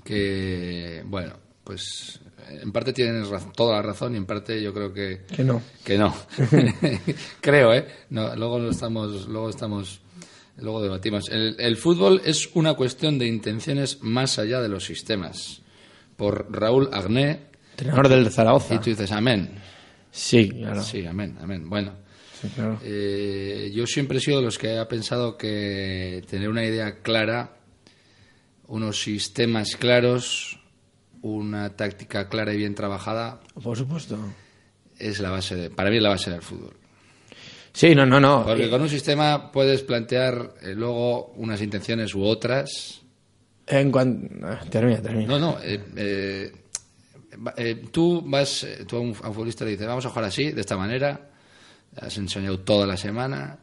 Que, 0.03 1.03
bueno, 1.05 1.33
pues 1.63 2.19
en 2.61 2.71
parte 2.71 2.93
tienes 2.93 3.27
toda 3.55 3.75
la 3.75 3.81
razón 3.81 4.13
y 4.13 4.17
en 4.17 4.25
parte 4.25 4.61
yo 4.61 4.73
creo 4.73 4.91
que, 4.93 5.21
Que 5.35 5.43
no. 5.43 5.61
que 5.83 5.97
no. 5.97 6.15
Creo, 7.41 7.73
¿eh? 7.73 7.85
No, 8.09 8.35
luego 8.35 8.59
lo 8.59 8.71
estamos, 8.71 9.27
luego 9.27 9.49
estamos, 9.49 10.01
luego 10.57 10.81
debatimos. 10.81 11.29
El, 11.29 11.55
el 11.59 11.77
fútbol 11.77 12.21
es 12.25 12.49
una 12.55 12.73
cuestión 12.73 13.19
de 13.19 13.27
intenciones 13.27 14.01
más 14.01 14.39
allá 14.39 14.61
de 14.61 14.69
los 14.69 14.85
sistemas. 14.85 15.61
Por 16.17 16.51
Raúl 16.51 16.89
Agné, 16.91 17.47
Entrenador 17.71 18.09
del 18.09 18.29
Zaragoza. 18.31 18.75
y 18.75 18.79
tú 18.79 18.89
dices 18.89 19.11
amén. 19.11 19.51
Sí, 20.11 20.49
claro. 20.49 20.81
Sí, 20.83 21.05
amén, 21.05 21.37
amén. 21.41 21.69
Bueno, 21.69 21.93
Sí, 22.41 22.47
claro. 22.55 22.79
eh, 22.83 23.71
yo 23.73 23.85
siempre 23.85 24.17
he 24.17 24.21
sido 24.21 24.37
de 24.39 24.45
los 24.45 24.57
que 24.57 24.77
ha 24.77 24.87
pensado 24.87 25.37
que 25.37 26.23
tener 26.29 26.49
una 26.49 26.63
idea 26.63 27.01
clara, 27.01 27.57
unos 28.67 29.01
sistemas 29.01 29.75
claros, 29.75 30.59
una 31.21 31.75
táctica 31.75 32.29
clara 32.29 32.53
y 32.53 32.57
bien 32.57 32.75
trabajada 32.75 33.41
Por 33.61 33.77
supuesto. 33.77 34.17
es 34.97 35.19
la 35.19 35.31
base 35.31 35.55
de, 35.55 35.69
para 35.69 35.89
mí 35.89 35.97
es 35.97 36.03
la 36.03 36.09
base 36.09 36.31
del 36.31 36.41
fútbol. 36.41 36.73
Sí, 37.73 37.93
no, 37.93 38.05
no, 38.05 38.19
no. 38.19 38.43
Porque 38.45 38.69
con 38.69 38.81
un 38.81 38.89
sistema 38.89 39.51
puedes 39.51 39.83
plantear 39.83 40.55
eh, 40.61 40.73
luego 40.75 41.27
unas 41.35 41.61
intenciones 41.61 42.15
u 42.15 42.23
otras, 42.23 43.01
En 43.67 43.91
cuanto... 43.91 44.33
ah, 44.45 44.59
Termina, 44.69 45.01
termina. 45.01 45.27
No, 45.27 45.39
no. 45.39 45.57
eh, 45.61 46.51
eh, 47.57 47.83
tú 47.91 48.21
vas, 48.25 48.63
eh, 48.63 48.85
tú 48.87 48.97
a 48.97 48.99
un, 48.99 49.15
a 49.23 49.27
un 49.29 49.33
futbolista 49.33 49.65
le 49.65 49.71
dices, 49.71 49.87
vamos 49.87 50.05
a 50.05 50.09
jugar 50.09 50.25
así, 50.25 50.51
de 50.51 50.61
esta 50.61 50.77
manera. 50.77 51.29
Has 51.97 52.17
enseñado 52.17 52.59
toda 52.59 52.85
la 52.87 52.97
semana. 52.97 53.57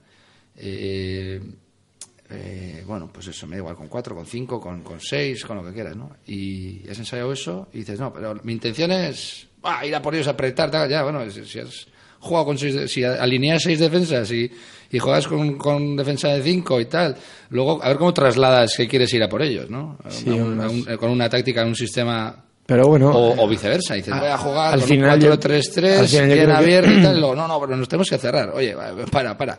eh, 0.56 1.40
eh, 2.28 2.82
bueno, 2.86 3.08
pues 3.12 3.28
eso, 3.28 3.46
me 3.46 3.54
da 3.56 3.58
igual, 3.60 3.76
con 3.76 3.86
cuatro, 3.88 4.14
con 4.16 4.26
cinco, 4.26 4.60
con, 4.60 4.82
con 4.82 5.00
seis, 5.00 5.44
con 5.44 5.58
lo 5.58 5.64
que 5.64 5.72
quieras, 5.72 5.94
¿no? 5.96 6.16
Y 6.26 6.88
has 6.88 6.98
ensayado 6.98 7.32
eso 7.32 7.68
y 7.72 7.78
dices, 7.78 8.00
no, 8.00 8.12
pero 8.12 8.34
mi 8.42 8.52
intención 8.52 8.90
es 8.90 9.46
ah, 9.62 9.86
ir 9.86 9.94
a 9.94 10.02
por 10.02 10.12
ellos, 10.14 10.26
apretar, 10.26 10.68
tal, 10.70 10.90
ya, 10.90 11.04
bueno, 11.04 11.28
si, 11.30 11.44
si 11.44 11.60
has 11.60 11.86
jugado 12.18 12.46
con 12.46 12.58
seis, 12.58 12.90
si 12.90 13.04
alineas 13.04 13.62
seis 13.62 13.78
defensas 13.78 14.28
y, 14.32 14.50
y 14.90 14.98
juegas 14.98 15.28
con, 15.28 15.56
con 15.56 15.94
defensa 15.94 16.28
de 16.30 16.42
cinco 16.42 16.80
y 16.80 16.86
tal, 16.86 17.16
luego 17.50 17.80
a 17.80 17.88
ver 17.90 17.96
cómo 17.98 18.12
trasladas 18.12 18.74
que 18.76 18.88
quieres 18.88 19.12
ir 19.14 19.22
a 19.22 19.28
por 19.28 19.42
ellos, 19.42 19.70
¿no? 19.70 19.96
A 20.02 20.10
Sí, 20.10 20.28
un- 20.30 20.40
a 20.40 20.44
un- 20.44 20.52
unas- 20.54 20.88
a 20.88 20.90
un- 20.92 20.96
con 20.96 21.10
una 21.12 21.28
táctica, 21.28 21.64
un 21.64 21.76
sistema 21.76 22.44
Pero 22.66 22.88
bueno... 22.88 23.10
o, 23.10 23.44
o 23.44 23.48
viceversa. 23.48 23.94
Dices, 23.94 24.12
a- 24.12 24.18
voy 24.20 24.28
a 24.28 24.36
jugar 24.38 24.74
al 24.74 24.80
con 24.80 24.88
final 24.88 25.20
yo- 25.20 25.30
un 25.32 25.38
4-3-3, 25.38 25.98
al 25.98 26.08
final 26.08 26.28
yo 26.28 26.34
bien 26.34 26.46
que- 26.46 26.52
abierto 26.52 26.90
y 26.90 27.02
tal. 27.02 27.20
no, 27.20 27.34
no, 27.48 27.60
pero 27.60 27.76
nos 27.76 27.88
tenemos 27.88 28.08
que 28.10 28.18
cerrar. 28.18 28.50
Oye, 28.50 28.74
para, 29.10 29.36
para. 29.38 29.58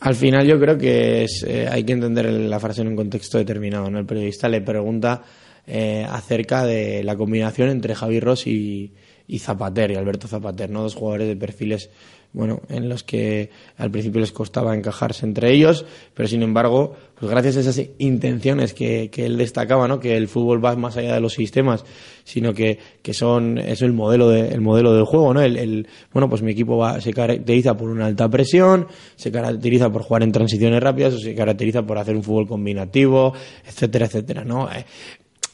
Al 0.00 0.14
final 0.14 0.46
yo 0.46 0.60
creo 0.60 0.76
que 0.76 1.24
es, 1.24 1.42
eh, 1.48 1.66
hay 1.70 1.82
que 1.84 1.92
entender 1.94 2.26
la 2.30 2.60
frase 2.60 2.82
en 2.82 2.88
un 2.88 2.96
contexto 2.96 3.38
determinado. 3.38 3.90
¿no? 3.90 3.98
El 3.98 4.04
periodista 4.04 4.48
le 4.48 4.60
pregunta 4.60 5.22
eh, 5.66 6.06
acerca 6.08 6.64
de 6.64 7.02
la 7.02 7.16
combinación 7.16 7.70
entre 7.70 7.94
Javi 7.94 8.20
Ross 8.20 8.46
y, 8.46 8.92
y 9.26 9.38
Zapater, 9.38 9.90
y 9.92 9.94
Alberto 9.96 10.28
Zapater, 10.28 10.68
¿no? 10.68 10.82
dos 10.82 10.94
jugadores 10.94 11.28
de 11.28 11.36
perfiles 11.36 11.88
bueno, 12.36 12.60
en 12.68 12.88
los 12.90 13.02
que 13.02 13.48
al 13.78 13.90
principio 13.90 14.20
les 14.20 14.30
costaba 14.30 14.76
encajarse 14.76 15.24
entre 15.24 15.50
ellos, 15.52 15.86
pero 16.12 16.28
sin 16.28 16.42
embargo, 16.42 16.94
pues 17.18 17.30
gracias 17.30 17.56
a 17.56 17.60
esas 17.60 17.80
intenciones 17.96 18.74
que, 18.74 19.08
que 19.10 19.24
él 19.24 19.38
destacaba, 19.38 19.88
¿no? 19.88 19.98
que 20.00 20.18
el 20.18 20.28
fútbol 20.28 20.62
va 20.62 20.76
más 20.76 20.98
allá 20.98 21.14
de 21.14 21.20
los 21.22 21.32
sistemas, 21.32 21.84
sino 22.24 22.52
que, 22.52 22.78
que 23.00 23.14
son 23.14 23.56
es 23.56 23.80
el 23.80 23.94
modelo 23.94 24.28
de, 24.28 24.48
el 24.48 24.60
modelo 24.60 24.92
del 24.92 25.04
juego, 25.06 25.32
¿no? 25.32 25.40
El, 25.40 25.56
el- 25.56 25.88
bueno, 26.12 26.28
pues 26.28 26.42
mi 26.42 26.52
equipo 26.52 26.76
va, 26.76 27.00
se 27.00 27.12
caracteriza 27.14 27.74
por 27.74 27.88
una 27.88 28.04
alta 28.04 28.28
presión, 28.28 28.86
se 29.16 29.32
caracteriza 29.32 29.90
por 29.90 30.02
jugar 30.02 30.22
en 30.22 30.32
transiciones 30.32 30.82
rápidas, 30.82 31.14
o 31.14 31.18
se 31.18 31.34
caracteriza 31.34 31.86
por 31.86 31.96
hacer 31.96 32.14
un 32.16 32.22
fútbol 32.22 32.46
combinativo, 32.46 33.32
etcétera, 33.66 34.04
etcétera, 34.06 34.44
¿no? 34.44 34.68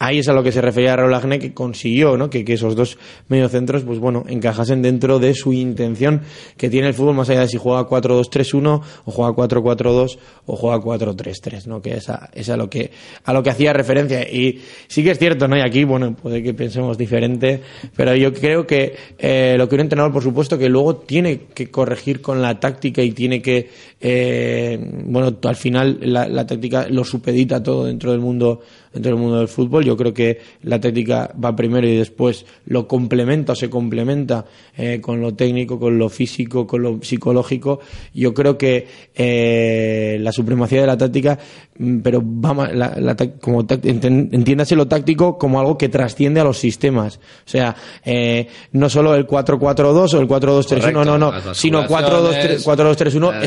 Ahí 0.05 0.19
es 0.19 0.29
a 0.29 0.33
lo 0.33 0.43
que 0.43 0.51
se 0.51 0.61
refería 0.61 0.97
Raúl 0.97 1.15
Agne, 1.15 1.39
que 1.39 1.55
consiguió 1.55 2.17
¿no? 2.17 2.29
que, 2.29 2.45
que 2.45 2.55
esos 2.55 2.75
dos 2.75 2.99
mediocentros 3.29 3.85
pues 3.85 4.01
bueno, 4.01 4.25
encajasen 4.27 4.83
dentro 4.83 5.21
de 5.21 5.33
su 5.33 5.53
intención 5.53 6.23
que 6.57 6.69
tiene 6.69 6.89
el 6.89 6.95
fútbol, 6.95 7.15
más 7.15 7.31
allá 7.31 7.43
de 7.43 7.47
si 7.47 7.57
juega 7.57 7.89
4-2-3-1 7.89 8.83
o 9.05 9.11
juega 9.13 9.31
4-4-2 9.31 10.19
o 10.47 10.57
juega 10.57 10.79
4-3-3, 10.79 11.67
¿no? 11.67 11.81
que 11.81 11.95
es, 11.95 12.11
a, 12.11 12.31
es 12.35 12.51
a, 12.51 12.57
lo 12.57 12.69
que, 12.69 12.91
a 13.23 13.33
lo 13.33 13.45
que 13.45 13.51
hacía 13.51 13.73
referencia. 13.73 14.23
Y 14.23 14.61
sí 14.89 15.05
que 15.05 15.13
es 15.13 15.21
cierto, 15.21 15.47
¿no? 15.47 15.57
y 15.57 15.61
aquí 15.61 15.85
bueno, 15.85 16.17
puede 16.17 16.43
que 16.43 16.53
pensemos 16.53 16.99
diferente, 16.99 17.61
pero 17.95 18.17
yo 18.17 18.33
creo 18.33 18.67
que 18.67 18.97
eh, 19.21 19.55
lo 19.57 19.69
que 19.69 19.77
un 19.77 19.83
entrenador, 19.83 20.13
por 20.13 20.25
supuesto, 20.25 20.59
que 20.59 20.69
luego 20.69 20.97
tiene 20.97 21.43
que 21.55 21.71
corregir 21.71 22.21
con 22.21 22.43
la 22.43 22.59
táctica 22.59 23.03
y 23.03 23.13
tiene 23.13 23.41
que, 23.41 23.71
eh, 24.05 24.79
bueno, 25.05 25.37
al 25.45 25.57
final 25.57 25.99
la, 26.03 26.27
la 26.27 26.45
táctica 26.45 26.89
lo 26.89 27.05
supedita 27.05 27.63
todo 27.63 27.85
dentro 27.85 28.11
del 28.11 28.21
mundo 28.21 28.61
dentro 28.93 29.13
del 29.13 29.21
mundo 29.21 29.39
del 29.39 29.49
fútbol. 29.49 29.85
Yo 29.85 29.97
creo 29.97 30.13
que 30.13 30.41
la 30.63 30.81
técnica 30.81 31.33
va 31.43 31.57
primero 31.57 31.87
y 31.87 31.97
después 31.97 32.45
lo 32.67 32.87
complementa 32.87 33.53
o 33.53 33.57
se 33.57 33.71
complementa 33.71 34.45
eh, 34.77 35.01
con 35.01 35.21
lo 35.21 35.35
técnico, 35.35 35.79
con 35.79 35.99
lo 35.99 36.09
físico, 36.09 36.67
con 36.67 36.83
lo 36.83 36.99
psicológico. 37.03 37.81
Yo 38.15 38.35
creo 38.35 38.59
que 38.59 38.87
eh, 39.15 40.19
la 40.21 40.33
supremacía 40.33 40.83
de 40.83 40.87
la 40.87 40.97
táctica, 40.97 41.39
mm, 41.79 42.01
pero 42.01 42.23
va 42.23 42.73
la, 42.73 42.95
la 42.99 43.17
como 43.41 43.65
entiéndase 43.69 44.77
lo 44.77 44.87
táctico 44.87 45.39
como 45.39 45.61
algo 45.61 45.79
que 45.79 45.89
trasciende 45.89 46.41
a 46.41 46.45
los 46.45 46.59
sistemas. 46.59 47.17
O 47.47 47.49
sea, 47.49 47.75
eh, 48.05 48.47
no 48.73 48.89
solo 48.89 49.15
el 49.15 49.27
4-4-2 49.27 50.15
o 50.15 50.21
el 50.21 50.29
4-2-3-1, 50.29 51.05
no, 51.05 51.19
no, 51.19 51.55
sino 51.55 51.85
4-2-3- 51.85 52.65
4-2-3-1 52.65 53.43
eh, 53.43 53.45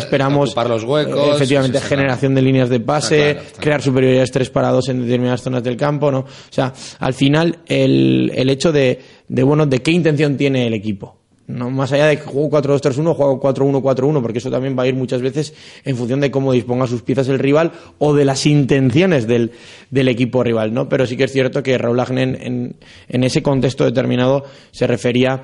esperamos 0.49 0.49
ocupar 0.49 0.69
los 0.69 0.83
huecos, 0.83 1.27
eh, 1.27 1.35
efectivamente 1.35 1.77
sí, 1.77 1.81
sí, 1.81 1.85
está 1.85 1.95
generación 1.95 2.35
de 2.35 2.41
líneas 2.41 2.69
de 2.69 2.79
pase, 2.79 3.15
Está 3.15 3.33
claro, 3.33 3.47
está 3.47 3.61
crear 3.61 3.81
superioridades 3.81 4.31
3 4.31 4.49
para 4.49 4.69
2 4.69 4.89
en 4.89 5.01
determinadas 5.03 5.41
zonas 5.41 5.63
del 5.63 5.77
campo, 5.77 6.11
¿no? 6.11 6.19
O 6.19 6.27
sea, 6.49 6.73
al 6.99 7.13
final 7.13 7.59
el, 7.67 8.31
el 8.35 8.49
hecho 8.49 8.71
de, 8.71 8.99
de 9.27 9.43
bueno, 9.43 9.65
de 9.65 9.79
qué 9.79 9.91
intención 9.91 10.37
tiene 10.37 10.67
el 10.67 10.73
equipo. 10.73 11.17
No, 11.47 11.69
más 11.69 11.91
allá 11.91 12.07
de 12.07 12.17
que 12.17 12.23
juego 12.23 12.49
4-2-3-1 12.49 13.13
juego 13.13 13.39
4-1-4-1, 13.39 14.21
porque 14.21 14.39
eso 14.39 14.49
también 14.49 14.75
va 14.77 14.83
a 14.83 14.87
ir 14.87 14.95
muchas 14.95 15.21
veces 15.21 15.53
en 15.83 15.95
función 15.95 16.19
de 16.19 16.31
cómo 16.31 16.51
disponga 16.51 16.87
sus 16.87 17.03
piezas 17.03 17.27
el 17.27 17.37
rival 17.37 17.71
o 17.99 18.15
de 18.15 18.25
las 18.25 18.47
intenciones 18.47 19.27
del, 19.27 19.51
del 19.91 20.07
equipo 20.07 20.43
rival, 20.43 20.73
¿no? 20.73 20.89
Pero 20.89 21.05
sí 21.05 21.15
que 21.15 21.25
es 21.25 21.31
cierto 21.31 21.61
que 21.61 21.77
Raúl 21.77 21.99
Agnen 21.99 22.35
en, 22.35 22.41
en, 22.41 22.75
en 23.09 23.23
ese 23.23 23.43
contexto 23.43 23.85
determinado 23.85 24.43
se 24.71 24.87
refería 24.87 25.43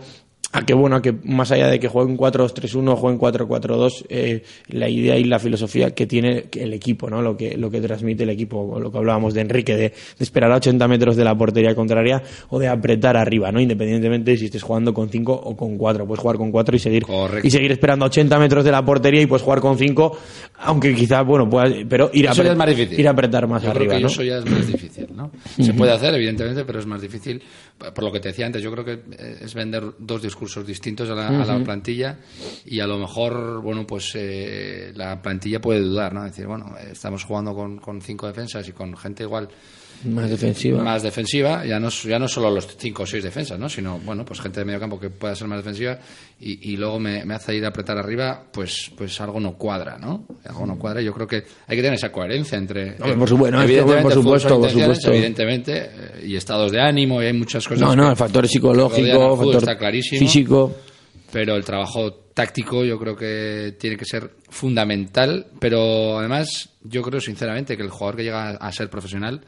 a 0.53 0.65
que 0.65 0.73
bueno, 0.73 0.97
a 0.97 1.01
que 1.01 1.13
más 1.23 1.51
allá 1.51 1.67
de 1.69 1.79
que 1.79 1.87
jueguen 1.87 2.17
4-2-3-1 2.17 2.89
o 2.91 2.95
jueguen 2.97 3.19
4-4-2, 3.19 4.05
eh, 4.09 4.43
la 4.67 4.89
idea 4.89 5.17
y 5.17 5.23
la 5.23 5.39
filosofía 5.39 5.91
que 5.91 6.05
tiene 6.07 6.45
el 6.57 6.73
equipo, 6.73 7.09
¿no? 7.09 7.21
Lo 7.21 7.37
que, 7.37 7.55
lo 7.57 7.71
que 7.71 7.79
transmite 7.79 8.23
el 8.23 8.29
equipo, 8.31 8.79
lo 8.79 8.91
que 8.91 8.97
hablábamos 8.97 9.33
de 9.33 9.41
Enrique, 9.41 9.73
de, 9.75 9.81
de 9.89 9.93
esperar 10.19 10.51
a 10.51 10.57
80 10.57 10.87
metros 10.87 11.15
de 11.15 11.23
la 11.23 11.37
portería 11.37 11.73
contraria 11.73 12.21
o 12.49 12.59
de 12.59 12.67
apretar 12.67 13.15
arriba, 13.17 13.51
¿no? 13.51 13.61
Independientemente 13.61 14.31
de 14.31 14.37
si 14.37 14.45
estés 14.45 14.63
jugando 14.63 14.93
con 14.93 15.09
5 15.09 15.31
o 15.33 15.55
con 15.55 15.77
4. 15.77 16.05
Puedes 16.05 16.19
jugar 16.21 16.37
con 16.37 16.51
4 16.51 16.75
y 16.75 16.79
seguir, 16.79 17.03
Correcto. 17.03 17.47
y 17.47 17.51
seguir 17.51 17.71
esperando 17.71 18.05
a 18.05 18.07
80 18.07 18.37
metros 18.39 18.65
de 18.65 18.71
la 18.71 18.83
portería 18.83 19.21
y 19.21 19.27
puedes 19.27 19.43
jugar 19.43 19.61
con 19.61 19.77
5, 19.77 20.17
aunque 20.59 20.93
quizás, 20.93 21.25
bueno, 21.25 21.49
puedas, 21.49 21.73
pero 21.87 22.09
ir 22.13 22.27
a, 22.27 22.31
Eso 22.31 22.43
ya 22.43 22.49
apre- 22.49 22.51
es 22.51 22.57
más 22.57 22.67
difícil. 22.69 22.99
ir 22.99 23.07
a 23.07 23.11
apretar 23.11 23.47
más 23.47 23.63
Yo 23.63 23.69
arriba, 23.71 23.85
creo 23.95 23.97
que 23.99 24.03
¿no? 24.03 24.07
eso 24.09 24.23
ya 24.23 24.37
es 24.39 24.45
más 24.49 24.67
difícil, 24.67 25.07
¿no? 25.15 25.31
Se 25.59 25.73
puede 25.73 25.91
hacer, 25.93 26.13
evidentemente, 26.13 26.65
pero 26.65 26.79
es 26.79 26.85
más 26.85 27.01
difícil. 27.01 27.41
Por 27.93 28.03
lo 28.03 28.11
que 28.11 28.19
te 28.19 28.29
decía 28.29 28.45
antes, 28.45 28.61
yo 28.61 28.71
creo 28.71 28.85
que 28.85 28.93
eh, 29.17 29.39
es 29.41 29.53
vender 29.53 29.83
dos 29.97 30.21
discursos 30.21 30.65
distintos 30.65 31.09
a 31.09 31.15
la, 31.15 31.27
a 31.27 31.45
la 31.45 31.63
plantilla 31.63 32.19
y 32.65 32.79
a 32.79 32.87
lo 32.87 32.97
mejor, 32.97 33.61
bueno, 33.61 33.85
pues 33.87 34.11
eh, 34.15 34.91
la 34.95 35.21
plantilla 35.21 35.59
puede 35.59 35.81
dudar, 35.81 36.13
¿no? 36.13 36.23
Decir, 36.23 36.47
bueno, 36.47 36.75
eh, 36.77 36.89
estamos 36.91 37.23
jugando 37.23 37.53
con, 37.55 37.77
con 37.77 38.01
cinco 38.01 38.27
defensas 38.27 38.67
y 38.67 38.71
con 38.71 38.95
gente 38.95 39.23
igual 39.23 39.49
Más 40.05 40.29
defensiva. 40.29 40.83
más 40.83 41.03
defensiva, 41.03 41.65
ya 41.65 41.79
no, 41.79 41.89
ya 41.89 42.17
no 42.17 42.27
solo 42.27 42.49
los 42.49 42.67
cinco 42.77 43.03
o 43.03 43.05
seis 43.05 43.23
defensas, 43.23 43.59
¿no? 43.59 43.69
sino 43.69 43.99
bueno, 43.99 44.25
pues 44.25 44.41
gente 44.41 44.59
de 44.59 44.65
medio 44.65 44.79
campo 44.79 44.99
que 44.99 45.09
pueda 45.09 45.35
ser 45.35 45.47
más 45.47 45.59
defensiva 45.59 45.99
y, 46.39 46.71
y 46.71 46.77
luego 46.77 46.99
me, 46.99 47.23
me 47.25 47.35
hace 47.35 47.55
ir 47.55 47.65
a 47.65 47.67
apretar 47.67 47.97
arriba, 47.97 48.43
pues 48.51 48.91
pues 48.97 49.19
algo 49.21 49.39
no 49.39 49.53
cuadra, 49.57 49.97
¿no? 49.97 50.25
Algo 50.45 50.65
no 50.65 50.77
cuadra 50.77 51.01
yo 51.01 51.13
creo 51.13 51.27
que 51.27 51.43
hay 51.67 51.75
que 51.75 51.81
tener 51.81 51.93
esa 51.93 52.11
coherencia 52.11 52.57
entre... 52.57 52.93
Por 52.93 53.29
supuesto, 53.29 53.61
evidentemente, 53.61 54.01
por 54.01 54.13
fútbol 54.13 54.39
supuesto, 54.39 54.49
son 54.49 54.59
por 54.61 54.69
intenciones, 54.69 54.97
supuesto. 54.97 55.11
Evidentemente, 55.11 55.91
eh, 56.21 56.27
y 56.27 56.35
estados 56.35 56.71
de 56.71 56.81
ánimo, 56.81 57.21
y 57.21 57.25
hay 57.25 57.33
muchas 57.33 57.67
cosas... 57.67 57.81
No, 57.81 57.95
no, 57.95 58.09
el 58.09 58.15
factor 58.15 58.47
psicológico, 58.47 59.35
fútbol, 59.35 59.37
factor 59.37 59.55
está 59.57 59.77
clarísimo, 59.77 60.19
físico. 60.19 60.75
pero 61.31 61.55
el 61.55 61.63
trabajo 61.63 62.13
táctico 62.33 62.83
yo 62.83 62.97
creo 62.97 63.15
que 63.15 63.75
tiene 63.79 63.97
que 63.97 64.05
ser 64.05 64.31
fundamental, 64.49 65.47
pero 65.59 66.19
además 66.19 66.69
yo 66.83 67.01
creo 67.01 67.19
sinceramente 67.19 67.75
que 67.75 67.83
el 67.83 67.89
jugador 67.89 68.15
que 68.17 68.23
llega 68.23 68.51
a 68.51 68.71
ser 68.71 68.89
profesional, 68.89 69.41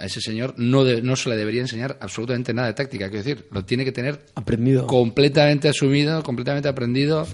a 0.00 0.04
ese 0.06 0.20
señor 0.20 0.54
no, 0.56 0.84
de- 0.84 1.00
no 1.02 1.16
se 1.16 1.28
le 1.30 1.36
debería 1.36 1.60
enseñar 1.62 1.96
absolutamente 2.00 2.52
nada 2.52 2.68
de 2.68 2.74
táctica, 2.74 3.08
quiero 3.08 3.24
decir, 3.24 3.46
lo 3.50 3.64
tiene 3.64 3.84
que 3.84 3.92
tener 3.92 4.20
Aprendido. 4.34 4.86
completamente 4.86 5.68
asumido, 5.68 6.22
completamente 6.22 6.68
aprendido. 6.68 7.26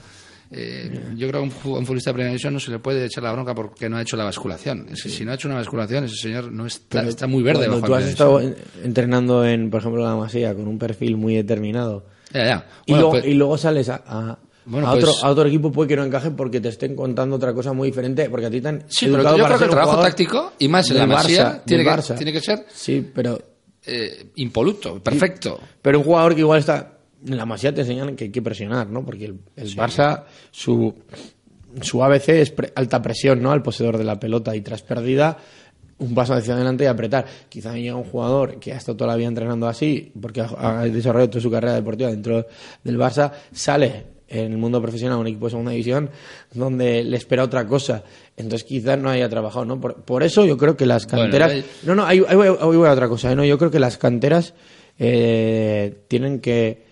Eh, 0.50 1.00
yo 1.16 1.26
creo 1.28 1.32
que 1.32 1.38
a 1.38 1.40
un, 1.40 1.50
futbolista 1.50 2.10
de 2.10 2.14
primera 2.14 2.30
división 2.30 2.52
no 2.54 2.60
se 2.60 2.70
le 2.70 2.78
puede 2.78 3.04
echar 3.06 3.24
la 3.24 3.32
bronca 3.32 3.54
porque 3.54 3.88
no 3.88 3.96
ha 3.96 4.02
hecho 4.02 4.16
la 4.16 4.24
basculación. 4.24 4.86
Que 4.86 4.94
si 4.96 5.24
no 5.24 5.32
ha 5.32 5.34
hecho 5.34 5.48
una 5.48 5.56
basculación, 5.56 6.04
ese 6.04 6.16
señor 6.16 6.52
no 6.52 6.66
está, 6.66 6.98
Pero 7.00 7.08
está 7.08 7.26
muy 7.26 7.42
verde. 7.42 7.66
Cuando 7.66 7.86
tú 7.86 7.94
has 7.94 8.04
estado 8.04 8.40
en- 8.40 8.54
entrenando 8.84 9.44
en, 9.44 9.70
por 9.70 9.80
ejemplo, 9.80 10.04
la 10.04 10.14
Masía 10.14 10.54
con 10.54 10.68
un 10.68 10.78
perfil 10.78 11.16
muy 11.16 11.34
determinado 11.34 12.06
Ya, 12.32 12.46
ya. 12.46 12.66
y, 12.86 12.92
luego, 12.92 13.10
pues- 13.12 13.26
y 13.26 13.34
luego 13.34 13.58
sales 13.58 13.88
a, 13.88 14.02
a- 14.06 14.38
Bueno, 14.66 14.88
a 14.88 14.92
otro, 14.94 15.10
pues- 15.10 15.24
a 15.24 15.30
otro 15.30 15.46
equipo 15.46 15.70
puede 15.70 15.88
que 15.88 15.96
no 15.96 16.04
encaje 16.04 16.30
porque 16.30 16.60
te 16.60 16.68
estén 16.70 16.94
contando 16.96 17.36
otra 17.36 17.52
cosa 17.52 17.72
muy 17.72 17.88
diferente 17.88 18.30
porque 18.30 18.46
a 18.46 18.50
ti 18.50 18.60
te 18.60 18.68
han 18.68 18.84
Sí, 18.88 19.06
pero 19.10 19.36
yo 19.36 19.44
creo 19.44 19.58
que 19.58 19.64
el 19.64 19.70
trabajo 19.70 20.00
táctico, 20.00 20.52
y 20.58 20.68
más 20.68 20.90
en 20.90 20.98
la 20.98 21.06
Masía, 21.06 21.44
Barça, 21.60 21.64
tiene, 21.64 21.82
del 21.84 21.92
que, 21.92 22.00
Barça. 22.00 22.16
tiene 22.16 22.32
que 22.32 22.40
ser 22.40 22.64
Sí, 22.72 23.10
pero 23.14 23.38
eh, 23.86 24.30
impoluto, 24.36 24.98
perfecto. 25.02 25.60
Pero 25.82 25.98
un 25.98 26.04
jugador 26.04 26.34
que 26.34 26.40
igual 26.40 26.60
está. 26.60 26.98
En 27.26 27.36
la 27.36 27.44
Masía 27.46 27.74
te 27.74 27.82
enseñan 27.82 28.16
que 28.16 28.24
hay 28.24 28.30
que 28.30 28.40
presionar, 28.42 28.88
¿no? 28.88 29.04
Porque 29.04 29.26
el, 29.26 29.38
el 29.56 29.76
Barça, 29.76 30.24
su, 30.50 30.94
su 31.82 32.02
ABC 32.02 32.28
es 32.30 32.50
pre- 32.50 32.72
alta 32.74 33.00
presión, 33.02 33.42
¿no? 33.42 33.50
Al 33.52 33.62
poseedor 33.62 33.98
de 33.98 34.04
la 34.04 34.18
pelota 34.18 34.54
y 34.56 34.60
tras 34.62 34.82
pérdida, 34.82 35.36
un 35.98 36.14
paso 36.14 36.34
hacia 36.34 36.54
adelante 36.54 36.84
y 36.84 36.86
apretar. 36.86 37.24
Quizá 37.48 37.74
llega 37.74 37.94
un 37.96 38.04
jugador 38.04 38.58
que 38.58 38.72
ha 38.72 38.76
estado 38.76 38.96
toda 38.96 39.10
la 39.12 39.16
vida 39.16 39.28
entrenando 39.28 39.66
así, 39.68 40.12
porque 40.20 40.40
ha, 40.42 40.80
ha 40.80 40.84
desarrollado 40.84 41.30
toda 41.30 41.42
su 41.42 41.50
carrera 41.50 41.74
deportiva 41.74 42.10
dentro 42.10 42.46
del 42.82 42.98
Barça, 42.98 43.30
sale 43.52 44.13
en 44.34 44.52
el 44.52 44.58
mundo 44.58 44.80
profesional 44.82 45.18
un 45.18 45.26
equipo 45.26 45.46
de 45.46 45.50
segunda 45.50 45.70
división 45.72 46.10
donde 46.52 47.04
le 47.04 47.16
espera 47.16 47.44
otra 47.44 47.66
cosa. 47.66 48.02
Entonces 48.36 48.64
quizás 48.64 48.98
no 48.98 49.08
haya 49.10 49.28
trabajado, 49.28 49.64
¿no? 49.64 49.80
Por, 49.80 50.02
por 50.02 50.22
eso 50.22 50.44
yo 50.44 50.56
creo 50.56 50.76
que 50.76 50.86
las 50.86 51.06
Bueno, 51.06 51.22
canteras... 51.24 51.52
ahí- 51.52 51.64
No, 51.84 51.94
no, 51.94 52.04
ahí, 52.04 52.22
ahí 52.26 52.36
voy, 52.36 52.48
ahí 52.48 52.76
voy 52.76 52.88
a 52.88 52.92
otra 52.92 53.08
cosa. 53.08 53.30
¿eh? 53.32 53.36
No, 53.36 53.44
yo 53.44 53.56
creo 53.58 53.70
que 53.70 53.78
las 53.78 53.96
canteras 53.98 54.54
eh, 54.98 55.94
tienen 56.08 56.40
que 56.40 56.82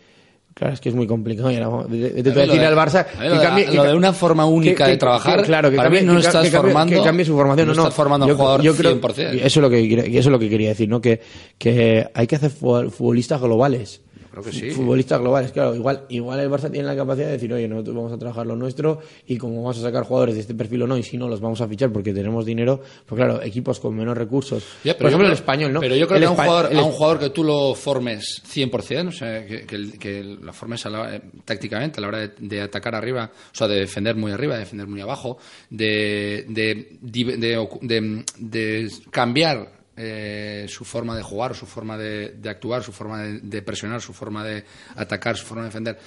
Claro, 0.54 0.74
es 0.74 0.80
que 0.80 0.90
es 0.90 0.94
muy 0.94 1.06
complicado. 1.06 1.50
y 1.50 1.54
ahora 1.54 1.68
vamos- 1.68 1.90
de- 1.90 1.96
de- 2.10 2.22
de- 2.22 2.30
A 2.30 2.34
mí 2.34 2.40
decirle 2.42 2.58
de- 2.60 2.66
al 2.66 2.76
Barça 2.76 3.06
a 3.18 3.22
mí 3.22 3.28
lo 3.28 3.40
de- 3.70 3.74
lo 3.74 3.84
de 3.84 3.94
una 3.94 4.12
forma 4.12 4.44
única 4.44 4.86
de 4.86 4.98
trabajar, 4.98 5.42
claro, 5.44 5.70
que 5.70 5.76
para 5.78 5.88
mí 5.88 5.96
cambie- 5.96 6.06
no 6.06 6.16
que 6.16 6.22
ca- 6.22 6.28
estás 6.28 6.42
que 6.44 6.50
cambie- 6.50 6.60
formando- 6.72 6.94
que 6.96 7.02
cambie 7.02 7.24
su 7.24 7.32
formación. 7.34 7.66
no 7.68 7.72
No, 7.74 7.76
no. 7.82 7.82
estás 7.88 7.96
formando 7.96 8.24
a 8.24 8.26
un 8.28 8.32
Yo- 8.32 8.36
jugador 8.36 8.60
yo 8.62 8.76
creo- 8.76 8.90
100%. 9.00 9.34
y 9.34 9.38
eso 9.38 9.46
es 9.46 9.56
lo 9.56 9.70
que 9.70 9.94
eso 10.10 10.18
es 10.18 10.26
lo 10.26 10.38
que 10.38 10.50
quería 10.50 10.68
decir, 10.68 10.88
¿no? 10.90 11.00
Que, 11.00 11.20
que 11.56 12.06
hay 12.12 12.26
que 12.26 12.36
hacer 12.36 12.50
fu- 12.50 12.90
futbolistas 12.90 13.40
globales. 13.40 14.02
Creo 14.32 14.42
que 14.42 14.50
sí. 14.52 14.70
Futbolistas 14.70 15.20
globales, 15.20 15.52
claro. 15.52 15.74
Igual, 15.74 16.06
igual 16.08 16.40
el 16.40 16.50
Barça 16.50 16.70
tiene 16.70 16.86
la 16.88 16.96
capacidad 16.96 17.26
de 17.26 17.32
decir, 17.34 17.52
oye, 17.52 17.68
nosotros 17.68 17.94
vamos 17.94 18.12
a 18.12 18.18
trabajar 18.18 18.46
lo 18.46 18.56
nuestro 18.56 18.98
y 19.26 19.36
como 19.36 19.56
vamos 19.56 19.78
a 19.78 19.82
sacar 19.82 20.04
jugadores 20.04 20.34
de 20.36 20.40
este 20.40 20.54
perfil 20.54 20.82
o 20.82 20.86
no, 20.86 20.96
y 20.96 21.02
si 21.02 21.18
no 21.18 21.28
los 21.28 21.40
vamos 21.40 21.60
a 21.60 21.68
fichar 21.68 21.92
porque 21.92 22.14
tenemos 22.14 22.46
dinero, 22.46 22.80
pues 23.06 23.16
claro, 23.18 23.42
equipos 23.42 23.78
con 23.78 23.94
menos 23.94 24.16
recursos. 24.16 24.64
Ya, 24.84 24.96
Por 24.96 25.08
ejemplo, 25.08 25.26
yo 25.28 25.32
el 25.32 25.38
español, 25.38 25.72
¿no? 25.74 25.80
Pero 25.80 25.94
yo 25.96 26.06
creo 26.08 26.16
El 26.16 26.22
que 26.22 26.26
a 26.26 26.30
un, 26.30 26.36
jugador, 26.36 26.72
el 26.72 26.78
a 26.78 26.82
un 26.82 26.88
es- 26.90 26.96
jugador 26.96 27.18
que 27.18 27.30
tú 27.30 27.44
lo 27.44 27.74
formes 27.74 28.42
100%, 28.46 29.08
o 29.08 29.12
sea, 29.12 29.46
que, 29.46 29.66
que, 29.66 29.76
el- 29.76 29.98
que 29.98 30.22
la 30.42 30.52
formes 30.54 30.86
a 30.86 30.90
la- 30.90 31.14
eh, 31.16 31.20
tácticamente 31.44 31.98
a 31.98 32.00
la 32.00 32.08
hora 32.08 32.18
de, 32.20 32.30
de 32.38 32.62
atacar 32.62 32.94
arriba, 32.94 33.30
o 33.34 33.54
sea, 33.54 33.68
de 33.68 33.80
defender 33.80 34.16
muy 34.16 34.32
arriba, 34.32 34.54
de 34.54 34.60
defender 34.60 34.86
muy 34.86 35.02
abajo, 35.02 35.36
de, 35.68 36.46
de, 36.48 36.96
de, 37.02 37.36
de- 37.36 37.68
de- 37.82 38.24
de 38.38 38.90
cambiar 39.10 39.81
eh, 39.96 40.66
su 40.68 40.84
forma 40.84 41.16
de 41.16 41.22
jugar, 41.22 41.54
su 41.54 41.66
forma 41.66 41.96
de, 41.98 42.30
de 42.30 42.48
actuar, 42.48 42.82
su 42.82 42.92
forma 42.92 43.22
de, 43.22 43.40
de 43.40 43.62
presionar, 43.62 44.00
su 44.00 44.12
forma 44.12 44.44
de 44.44 44.64
atacar, 44.96 45.36
su 45.36 45.44
forma 45.46 45.62
de 45.62 45.68
defender 45.68 45.98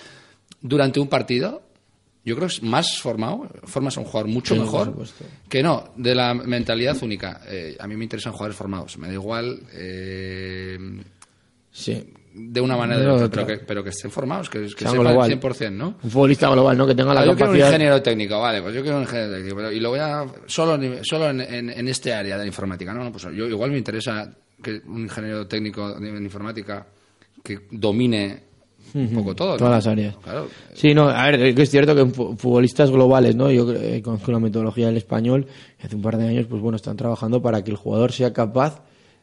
durante 0.62 1.00
un 1.00 1.08
partido. 1.08 1.62
Yo 2.24 2.36
creo 2.36 2.48
que 2.48 2.56
es 2.56 2.64
más 2.64 2.98
formado, 3.00 3.48
formas 3.66 3.96
a 3.98 4.00
un 4.00 4.08
jugador 4.08 4.28
mucho 4.28 4.56
Sí, 4.56 4.60
mejor 4.60 4.96
que 5.48 5.62
no, 5.62 5.92
de 5.96 6.16
la 6.16 6.34
mentalidad 6.34 6.98
única. 7.04 7.42
Eh, 7.48 7.78
a 7.80 7.88
mí 7.88 7.96
me 7.96 8.04
interesan 8.04 8.34
jugadores 8.34 8.58
formados. 8.58 8.98
Me 8.98 9.08
da 9.08 9.14
igual 9.14 9.62
eh, 9.74 10.78
Sí. 11.72 12.14
De 12.38 12.60
una 12.62 12.76
manera 12.76 13.00
o 13.00 13.00
De 13.02 13.06
de 13.06 13.12
otra, 13.14 13.26
otra. 13.26 13.46
pero 13.46 13.60
que, 13.60 13.66
pero 13.66 13.84
que 13.84 13.90
estén 13.92 14.12
formados, 14.12 14.50
que, 14.50 14.62
que 14.64 14.70
sepan 14.86 14.98
global. 15.00 15.32
100%, 15.40 15.72
¿no? 15.72 15.96
Un 16.04 16.12
futbolista 16.12 16.50
global, 16.50 16.78
¿no? 16.78 16.86
Que 16.86 16.94
tenga 16.96 17.14
la 17.14 17.22
Ah, 17.22 17.26
yo 17.26 17.32
quiero 17.32 17.46
un 17.52 17.58
capacidad. 17.58 17.68
ingeniero 17.68 18.02
técnico, 18.02 18.40
vale, 18.40 18.62
pues 18.62 18.76
yo 18.76 18.82
quiero 18.82 18.98
un 18.98 19.04
ingeniero 19.04 19.34
técnico, 19.34 19.56
pero, 19.56 19.72
y 19.72 19.80
lo 19.80 19.90
voy 19.90 20.00
a 20.00 20.26
solo, 20.46 20.76
en- 20.76 21.04
solo 21.06 21.30
en, 21.30 21.42
en- 21.42 21.70
en 21.70 21.88
este 21.88 22.14
área 22.14 22.36
de 22.36 22.44
la 22.44 22.48
informática, 22.48 22.94
¿no? 22.94 23.04
No, 23.04 23.12
Pues 23.12 23.24
yo 23.24 23.48
igual 23.48 23.72
me 23.72 23.78
interesa 23.78 24.30
que 24.62 24.82
un 24.88 25.02
ingeniero 25.04 25.48
técnico 25.48 25.98
en 25.98 26.24
informática 26.24 26.86
que 27.44 27.60
domine 27.72 28.44
un 28.94 29.10
poco 29.14 29.36
todo. 29.36 29.52
¿no? 29.54 29.58
Todas 29.58 29.74
las 29.74 29.88
áreas. 29.88 30.16
Claro. 30.24 30.48
Sí, 30.74 30.94
no, 30.94 31.10
a 31.10 31.26
ver, 31.26 31.42
es 31.42 31.56
que 31.56 31.62
es 31.64 31.70
cierto 31.70 31.94
que 31.96 32.06
futbolistas 32.06 32.90
globales, 32.92 33.36
¿no? 33.36 33.52
Yo 33.52 33.70
eh, 33.74 34.02
conozco 34.04 34.32
la 34.32 34.40
metodología 34.40 34.88
del 34.88 34.98
español, 34.98 35.48
hace 35.84 35.96
un 35.96 36.02
par 36.02 36.18
de 36.18 36.28
años, 36.28 36.46
pues 36.50 36.62
bueno, 36.62 36.76
están 36.78 36.96
trabajando 36.96 37.42
para 37.42 37.64
que 37.64 37.72
el 37.72 37.78
jugador 37.78 38.12
sea 38.14 38.32
capaz 38.32 38.82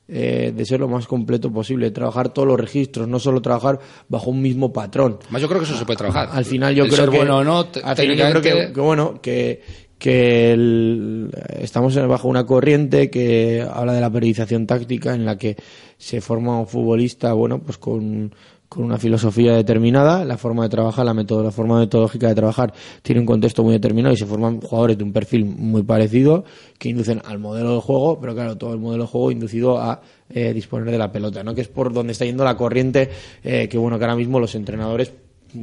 eh, 0.08 0.52
de 0.54 0.64
ser 0.64 0.80
lo 0.80 0.88
más 0.88 1.06
completo 1.06 1.50
posible, 1.52 1.90
trabajar 1.90 2.28
todos 2.32 2.46
los 2.48 2.58
registros, 2.60 3.08
no 3.08 3.18
solo 3.18 3.40
trabajar 3.40 3.78
bajo 4.08 4.30
un 4.30 4.42
mismo 4.42 4.72
patrón. 4.72 5.18
Más 5.30 5.40
yo 5.40 5.48
creo 5.48 5.60
que 5.60 5.66
eso 5.66 5.76
se 5.78 5.84
puede 5.86 5.96
trabajar. 5.98 6.28
Al 6.32 6.44
final 6.44 6.74
yo 6.74 6.84
El 6.84 6.90
creo 6.90 7.02
ser 7.04 7.10
que 7.10 7.16
bueno 7.18 7.38
o 7.38 7.44
no, 7.44 7.66
te- 7.66 7.80
al 7.82 7.96
final 7.96 8.16
yo 8.16 8.40
creo 8.40 8.42
que, 8.42 8.72
que, 8.72 8.80
bueno 8.80 9.20
que 9.22 9.62
que 9.98 10.52
el- 10.52 11.30
estamos 11.60 11.94
bajo 12.08 12.26
una 12.26 12.44
corriente 12.44 13.08
que 13.08 13.64
habla 13.72 13.92
de 13.92 14.00
la 14.00 14.10
periodización 14.10 14.66
táctica 14.66 15.14
en 15.14 15.24
la 15.24 15.38
que 15.38 15.56
se 15.96 16.20
forma 16.20 16.58
un 16.58 16.66
futbolista 16.66 17.32
bueno 17.34 17.60
pues 17.62 17.78
con 17.78 18.34
con 18.72 18.84
una 18.84 18.96
filosofía 18.96 19.52
determinada, 19.52 20.24
la 20.24 20.38
forma 20.38 20.62
de 20.62 20.70
trabajar, 20.70 21.04
la, 21.04 21.12
método, 21.12 21.42
la 21.42 21.50
forma 21.50 21.78
metodológica 21.78 22.28
de 22.28 22.34
trabajar 22.34 22.72
tiene 23.02 23.20
un 23.20 23.26
contexto 23.26 23.62
muy 23.62 23.74
determinado 23.74 24.14
y 24.14 24.16
se 24.16 24.24
forman 24.24 24.62
jugadores 24.62 24.96
de 24.96 25.04
un 25.04 25.12
perfil 25.12 25.44
muy 25.44 25.82
parecido 25.82 26.44
que 26.78 26.88
inducen 26.88 27.20
al 27.26 27.38
modelo 27.38 27.74
de 27.74 27.80
juego, 27.82 28.18
pero 28.18 28.34
claro, 28.34 28.56
todo 28.56 28.72
el 28.72 28.80
modelo 28.80 29.04
de 29.04 29.10
juego 29.10 29.30
inducido 29.30 29.78
a 29.78 30.00
eh, 30.30 30.54
disponer 30.54 30.90
de 30.90 30.96
la 30.96 31.12
pelota, 31.12 31.44
¿no? 31.44 31.54
Que 31.54 31.60
es 31.60 31.68
por 31.68 31.92
donde 31.92 32.12
está 32.12 32.24
yendo 32.24 32.44
la 32.44 32.56
corriente 32.56 33.10
eh, 33.44 33.68
que 33.68 33.76
bueno 33.76 33.98
que 33.98 34.04
ahora 34.04 34.16
mismo 34.16 34.40
los 34.40 34.54
entrenadores 34.54 35.12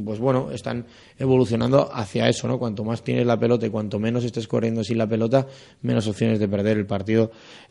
pues 0.04 0.18
bueno, 0.18 0.50
están 0.52 0.86
evolucionando 1.18 1.90
hacia 1.92 2.28
eso, 2.28 2.48
¿no? 2.48 2.58
Cuanto 2.58 2.84
más 2.84 3.02
tienes 3.02 3.26
la 3.26 3.38
pelota 3.38 3.66
y 3.66 3.70
cuanto 3.70 3.98
menos 3.98 4.24
estés 4.24 4.48
corriendo 4.48 4.82
sin 4.84 4.98
la 4.98 5.06
pelota, 5.06 5.46
menos 5.82 6.06
opciones 6.06 6.38
de 6.38 6.48
perder 6.48 6.78
el 6.78 6.86
partido. 6.86 7.30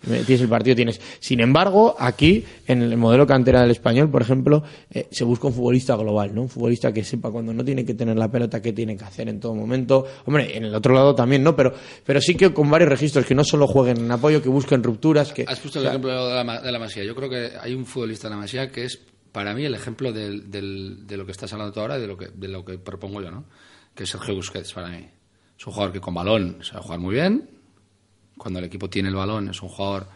eh, 0.09 0.23
Tienes 0.25 0.41
el 0.41 0.49
partido, 0.49 0.75
tienes. 0.75 1.01
Sin 1.19 1.39
embargo, 1.39 1.95
aquí, 1.99 2.43
en 2.67 2.81
el 2.81 2.95
modelo 2.97 3.25
cantera 3.25 3.61
del 3.61 3.71
español, 3.71 4.09
por 4.09 4.21
ejemplo, 4.21 4.63
eh, 4.91 5.07
se 5.11 5.23
busca 5.23 5.47
un 5.47 5.53
futbolista 5.53 5.95
global, 5.95 6.33
¿no? 6.35 6.43
Un 6.43 6.49
futbolista 6.49 6.91
que 6.93 7.03
sepa 7.03 7.31
cuando 7.31 7.53
no 7.53 7.63
tiene 7.65 7.83
que 7.85 7.93
tener 7.93 8.17
la 8.17 8.29
pelota, 8.29 8.61
qué 8.61 8.73
tiene 8.73 8.95
que 8.95 9.03
hacer 9.05 9.29
en 9.29 9.39
todo 9.39 9.55
momento. 9.55 10.05
Hombre, 10.25 10.55
en 10.57 10.65
el 10.65 10.75
otro 10.75 10.94
lado 10.94 11.15
también, 11.15 11.44
¿no? 11.44 11.55
Pero, 11.55 11.74
pero 12.05 12.22
sí 12.22 12.35
que 12.35 12.53
con 12.53 12.70
varios 12.70 12.89
registros, 12.89 13.25
que 13.25 13.35
no 13.35 13.44
solo 13.44 13.67
jueguen 13.67 13.98
en 13.98 14.11
apoyo, 14.11 14.41
que 14.41 14.50
busquen 14.50 14.83
rupturas, 14.83 15.33
que... 15.33 15.46
Has 15.48 15.59
puesto 15.59 15.79
el 15.79 15.87
ejemplo 15.87 16.27
de 16.27 16.35
la, 16.35 16.44
Ma- 16.44 16.61
de 16.61 16.72
la 16.72 16.79
Masía. 16.79 17.03
Yo 17.03 17.15
creo 17.15 17.29
que 17.29 17.51
hay 17.59 17.74
un 17.74 17.85
futbolista 17.85 18.27
en 18.27 18.31
la 18.31 18.37
Masía 18.37 18.70
que 18.72 18.85
es, 18.85 19.00
para 19.31 19.53
mí, 19.53 19.65
el 19.65 19.75
ejemplo 19.75 20.11
de 20.11 21.18
lo 21.18 21.25
que 21.25 21.31
estás 21.31 21.51
hablando 21.53 21.79
ahora 21.79 21.98
de 21.98 22.07
lo 22.07 22.18
que, 22.18 22.27
de 22.27 22.48
lo 22.48 22.65
que 22.65 22.77
propongo 22.77 23.22
yo, 23.22 23.31
¿no? 23.31 23.46
Que 23.94 24.03
es 24.03 24.09
Sergio 24.09 24.35
Busquets, 24.35 24.74
para 24.74 24.89
mí. 24.89 25.07
Es 25.57 25.68
un 25.68 25.74
jugador 25.74 25.94
que 25.94 26.00
con 26.00 26.13
balón 26.13 26.59
sabe 26.63 26.81
jugar 26.81 27.00
muy 27.00 27.15
bien. 27.15 27.50
Cuando 28.37 28.59
el 28.59 28.65
equipo 28.65 28.89
tiene 28.89 29.09
el 29.09 29.15
balón 29.15 29.50
es 29.50 29.61
un 29.61 29.70
jugador 29.70 30.07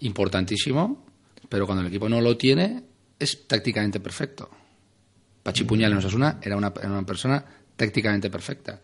importantísimo. 0.00 1.06
Pero 1.48 1.66
cuando 1.66 1.82
el 1.82 1.88
equipo 1.88 2.08
no 2.08 2.20
lo 2.20 2.36
tiene, 2.36 2.82
es 3.18 3.46
tácticamente 3.46 4.00
perfecto. 4.00 4.50
Pachi 5.42 5.64
Puñal 5.64 5.92
en 5.92 5.98
Osasuna 5.98 6.38
era 6.42 6.56
una, 6.56 6.72
era 6.76 6.90
una 6.90 7.06
persona 7.06 7.44
tácticamente 7.76 8.30
perfecta. 8.30 8.80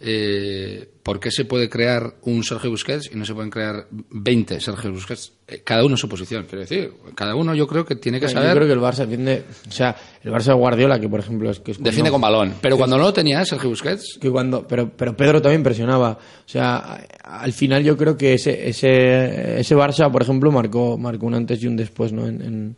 Eh, 0.00 0.88
¿Por 1.02 1.18
qué 1.18 1.30
se 1.30 1.44
puede 1.44 1.68
crear 1.68 2.14
un 2.22 2.44
Sergio 2.44 2.70
Busquets 2.70 3.10
y 3.12 3.16
no 3.16 3.24
se 3.24 3.34
pueden 3.34 3.50
crear 3.50 3.86
20 3.90 4.60
Sergio 4.60 4.92
Busquets? 4.92 5.32
Eh, 5.48 5.62
cada 5.64 5.82
uno 5.84 5.94
en 5.94 5.98
su 5.98 6.08
posición, 6.08 6.44
quiero 6.44 6.60
decir. 6.60 6.92
Cada 7.16 7.34
uno 7.34 7.54
yo 7.54 7.66
creo 7.66 7.84
que 7.84 7.96
tiene 7.96 8.20
que 8.20 8.26
Yo 8.26 8.32
saber. 8.32 8.54
creo 8.54 8.66
que 8.66 8.74
el 8.74 8.80
Barça 8.80 8.98
defiende... 9.06 9.44
O 9.66 9.72
sea, 9.72 9.96
el 10.22 10.30
Barça 10.30 10.48
de 10.48 10.52
Guardiola, 10.54 11.00
que 11.00 11.08
por 11.08 11.18
ejemplo 11.20 11.50
es 11.50 11.58
que 11.60 11.72
es 11.72 11.82
Defiende 11.82 12.10
con 12.10 12.20
balón. 12.20 12.54
Pero 12.60 12.76
cuando 12.76 12.96
no 12.96 13.04
lo 13.04 13.12
tenía 13.12 13.44
Sergio 13.44 13.70
Busquets, 13.70 14.18
que 14.20 14.30
cuando 14.30 14.66
pero 14.68 14.90
pero 14.96 15.16
Pedro 15.16 15.42
también 15.42 15.62
presionaba 15.62 16.12
o 16.12 16.48
sea 16.48 17.04
al 17.24 17.52
final 17.52 17.82
yo 17.82 17.96
creo 17.96 18.16
que 18.16 18.34
ese 18.34 18.68
ese 18.68 19.58
ese 19.60 19.74
Barça 19.76 20.10
por 20.12 20.22
ejemplo 20.22 20.52
marcó 20.52 20.96
marcó 20.98 21.26
un 21.26 21.34
antes 21.34 21.62
y 21.62 21.66
un 21.66 21.76
después 21.76 22.12
no 22.12 22.26
en, 22.28 22.42
en, 22.42 22.76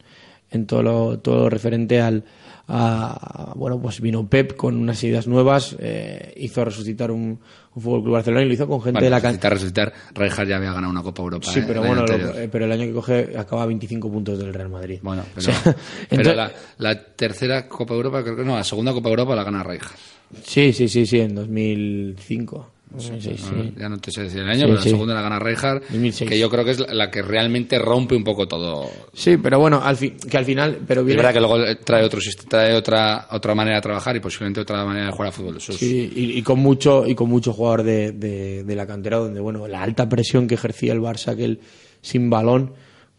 en 0.50 0.66
todo 0.66 0.82
lo 0.82 1.18
todo 1.18 1.36
lo 1.40 1.50
referente 1.50 2.00
al 2.00 2.24
a, 2.72 3.52
bueno 3.56 3.80
pues 3.80 4.00
vino 4.00 4.28
Pep 4.28 4.54
con 4.56 4.76
unas 4.76 5.02
ideas 5.02 5.26
nuevas 5.26 5.74
eh, 5.80 6.32
hizo 6.36 6.64
resucitar 6.64 7.10
un, 7.10 7.40
un 7.74 7.82
Fútbol 7.82 8.02
Club 8.02 8.12
Barcelona 8.14 8.44
y 8.44 8.48
lo 8.48 8.54
hizo 8.54 8.68
con 8.68 8.80
gente 8.80 9.00
bueno, 9.00 9.04
de 9.06 9.10
la 9.10 9.20
can- 9.20 9.40
resucitar, 9.40 9.92
resucitar, 10.14 10.46
ya 10.46 10.56
había 10.56 10.72
ganado 10.72 10.92
una 10.92 11.02
Copa 11.02 11.22
Europa. 11.22 11.46
sí 11.50 11.60
eh, 11.60 11.64
pero 11.66 11.80
año 11.82 11.88
bueno 11.94 12.06
lo- 12.06 12.38
eh, 12.38 12.48
pero 12.50 12.64
el 12.66 12.72
año 12.72 12.84
que 12.86 12.92
coge 12.92 13.36
acaba 13.36 13.64
a 13.64 13.66
25 13.66 14.10
puntos 14.10 14.38
del 14.38 14.54
Real 14.54 14.68
Madrid 14.68 15.00
Bueno, 15.02 15.22
O 15.30 15.34
pero, 15.34 15.42
sea, 15.52 15.60
pero 15.64 15.76
entonces- 16.10 16.36
la, 16.36 16.52
la 16.78 17.02
tercera 17.16 17.68
Copa 17.68 17.94
Europa, 17.94 18.22
creo 18.22 18.36
que 18.36 18.44
no, 18.44 18.54
la 18.56 18.64
segunda 18.64 18.92
Copa 18.92 19.08
Europa 19.08 19.34
la 19.34 19.42
gana 19.44 19.62
Rijkaard. 19.64 19.96
sí 20.44 20.72
sí 20.72 20.88
sí 20.88 21.06
sí 21.06 21.18
en 21.20 21.34
2005 21.34 22.70
Sí, 22.98 23.12
sí, 23.20 23.36
sí. 23.36 23.50
No, 23.54 23.80
Ya 23.80 23.88
no 23.88 23.98
te 23.98 24.10
sé 24.10 24.22
decir 24.22 24.40
el 24.40 24.48
año, 24.48 24.58
Sí, 24.60 24.62
pero 24.64 24.74
la 24.74 24.82
sí. 24.82 24.90
segunda 24.90 25.14
la 25.14 25.22
gana 25.22 25.38
2006. 25.38 26.28
que 26.28 26.38
yo 26.38 26.50
creo 26.50 26.64
que 26.64 26.72
es 26.72 26.80
la, 26.92 27.10
que 27.10 27.22
realmente 27.22 27.78
rompe 27.78 28.16
un 28.16 28.24
poco 28.24 28.48
todo. 28.48 28.90
sí 29.12 29.36
pero 29.36 29.58
bueno 29.60 29.80
al 29.82 29.96
fin 29.96 30.16
que 30.16 30.36
al 30.36 30.44
final 30.44 30.78
pero 30.86 31.02
Es 31.02 31.06
viene 31.06 31.22
verdad 31.22 31.34
que 31.34 31.40
luego 31.40 31.58
trae 31.84 32.04
otro 32.04 32.20
trae 32.48 32.74
otra 32.74 33.28
otra 33.30 33.54
manera 33.54 33.76
de 33.76 33.82
trabajar 33.82 34.16
y 34.16 34.20
posiblemente 34.20 34.60
otra 34.60 34.84
manera 34.84 35.06
de 35.06 35.12
jugar 35.12 35.28
a 35.28 35.32
fútbol. 35.32 35.56
Eso 35.58 35.72
es- 35.72 35.78
Sí, 35.78 36.12
y, 36.14 36.38
y 36.38 36.42
con 36.42 36.58
mucho 36.58 37.06
y 37.06 37.14
con 37.14 37.28
mucho 37.28 37.52
jugador 37.52 37.84
de, 37.84 38.12
de, 38.12 38.64
de 38.64 38.76
la 38.76 38.86
cantera 38.86 39.18
donde 39.18 39.40
bueno 39.40 39.68
la 39.68 39.82
alta 39.82 40.08
presión 40.08 40.46
que 40.48 40.54
ejercía 40.56 40.92
el 40.92 41.00
Barça 41.00 41.36
que 41.36 41.58
sin 42.02 42.28
balón 42.28 42.72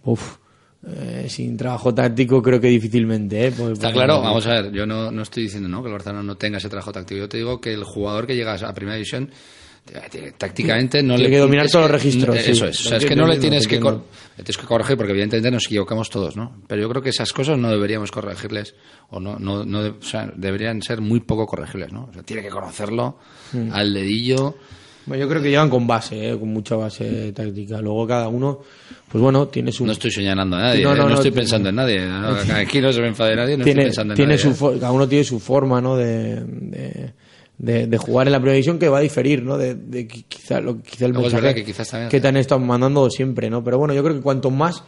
uf, 0.03 0.37
eh, 0.87 1.27
sin 1.29 1.55
trabajo 1.57 1.93
táctico 1.93 2.41
creo 2.41 2.59
que 2.59 2.67
difícilmente 2.67 3.47
¿eh? 3.47 3.51
Pues- 3.55 3.73
Está 3.73 3.87
pues- 3.87 3.93
claro, 3.93 4.19
vamos 4.21 4.45
a 4.47 4.61
ver, 4.61 4.71
yo 4.71 4.85
no, 4.85 5.11
no 5.11 5.21
estoy 5.21 5.43
diciendo 5.43 5.69
¿no? 5.69 5.81
que 5.81 5.87
el 5.89 5.93
Barcelona 5.93 6.23
no 6.23 6.35
tenga 6.37 6.57
ese 6.57 6.69
trabajo 6.69 6.91
táctico. 6.91 7.19
Yo 7.19 7.29
te 7.29 7.37
digo 7.37 7.61
que 7.61 7.71
el 7.73 7.83
jugador 7.83 8.25
que 8.27 8.35
llega 8.35 8.53
a 8.55 8.73
primera 8.73 8.95
división 8.95 9.29
tácticamente 10.37 11.01
no 11.03 11.15
Tiene 11.15 11.29
le 11.29 11.35
que 11.35 11.39
dominar 11.41 11.67
todos 11.67 11.85
que- 11.87 11.91
los 11.91 12.01
registros, 12.01 12.37
sí. 12.39 12.51
Eso 12.51 12.65
es, 12.67 12.85
o 12.85 12.89
sea, 12.89 12.97
es 12.97 13.05
que 13.05 13.15
no 13.15 13.27
le 13.27 13.37
tienes 13.37 13.67
que, 13.67 13.79
cor- 13.79 14.03
le 14.37 14.43
tienes 14.43 14.57
que 14.57 14.65
corregir 14.65 14.95
porque 14.95 15.11
evidentemente 15.11 15.51
nos 15.51 15.65
equivocamos 15.65 16.09
todos, 16.09 16.35
¿no? 16.37 16.61
Pero 16.67 16.81
yo 16.83 16.89
creo 16.89 17.01
que 17.01 17.09
esas 17.09 17.33
cosas 17.33 17.57
no 17.57 17.69
deberíamos 17.69 18.11
corregirles 18.11 18.75
o 19.09 19.19
no, 19.19 19.37
no, 19.37 19.65
no 19.65 19.79
o 19.79 20.01
sea, 20.03 20.31
deberían 20.35 20.81
ser 20.81 21.01
muy 21.01 21.19
poco 21.21 21.45
corregibles, 21.45 21.91
¿no? 21.91 22.07
O 22.09 22.13
sea, 22.13 22.23
tiene 22.23 22.41
que 22.41 22.49
conocerlo 22.49 23.17
Mm. 23.53 23.69
al 23.73 23.93
dedillo. 23.93 24.55
Bueno, 25.05 25.23
yo 25.23 25.29
creo 25.29 25.41
que 25.41 25.49
llegan 25.49 25.69
con 25.69 25.87
base 25.87 26.29
¿eh? 26.29 26.37
con 26.39 26.49
mucha 26.49 26.75
base 26.75 27.33
táctica 27.33 27.81
luego 27.81 28.05
cada 28.05 28.27
uno 28.27 28.59
pues 29.11 29.19
bueno 29.19 29.47
tiene 29.47 29.71
su 29.71 29.83
No 29.83 29.93
estoy 29.93 30.11
señalando 30.11 30.55
a 30.57 30.61
nadie, 30.61 30.83
No, 30.83 30.91
eh, 30.93 30.95
no, 30.95 31.03
no, 31.03 31.09
no, 31.09 31.15
estoy 31.15 31.31
pensando 31.31 31.69
en 31.69 31.75
nadie. 31.75 31.99
Aquí 32.55 32.79
no 32.79 32.93
se 32.93 33.01
me 33.01 33.07
enfade 33.07 33.35
nadie, 33.35 33.57
no 33.57 33.63
tiene, 33.63 33.81
estoy 33.81 33.89
pensando 33.89 34.13
en 34.13 34.15
tiene 34.15 34.35
nadie. 34.37 34.55
su 34.55 34.69
¿eh? 34.69 34.77
cada 34.79 34.91
uno 34.91 35.07
tiene 35.07 35.23
su 35.25 35.39
forma 35.39 35.81
¿no? 35.81 35.97
de, 35.97 36.35
de, 36.45 37.13
de- 37.61 37.85
de 37.87 37.97
jugar 37.97 38.27
en 38.27 38.31
la 38.33 38.39
primera 38.39 38.53
división 38.55 38.79
que 38.79 38.89
va 38.89 38.97
a 38.97 39.01
diferir 39.01 39.43
¿no? 39.43 39.57
de, 39.57 39.75
de 39.75 40.07
qui- 40.07 40.25
quizá 40.27 40.59
lo 40.59 40.81
quizá 40.81 41.05
el 41.05 41.13
mensaje 41.13 41.35
verdad 41.35 41.53
que 41.55 41.63
quizás 41.63 41.89
también- 41.89 42.09
que 42.09 42.19
te 42.19 42.27
han 42.27 42.37
estado 42.37 42.59
mandando 42.59 43.09
siempre 43.09 43.49
no 43.49 43.63
pero 43.63 43.77
bueno 43.77 43.93
yo 43.93 44.03
creo 44.03 44.15
que 44.15 44.21
cuanto 44.21 44.49
más 44.49 44.83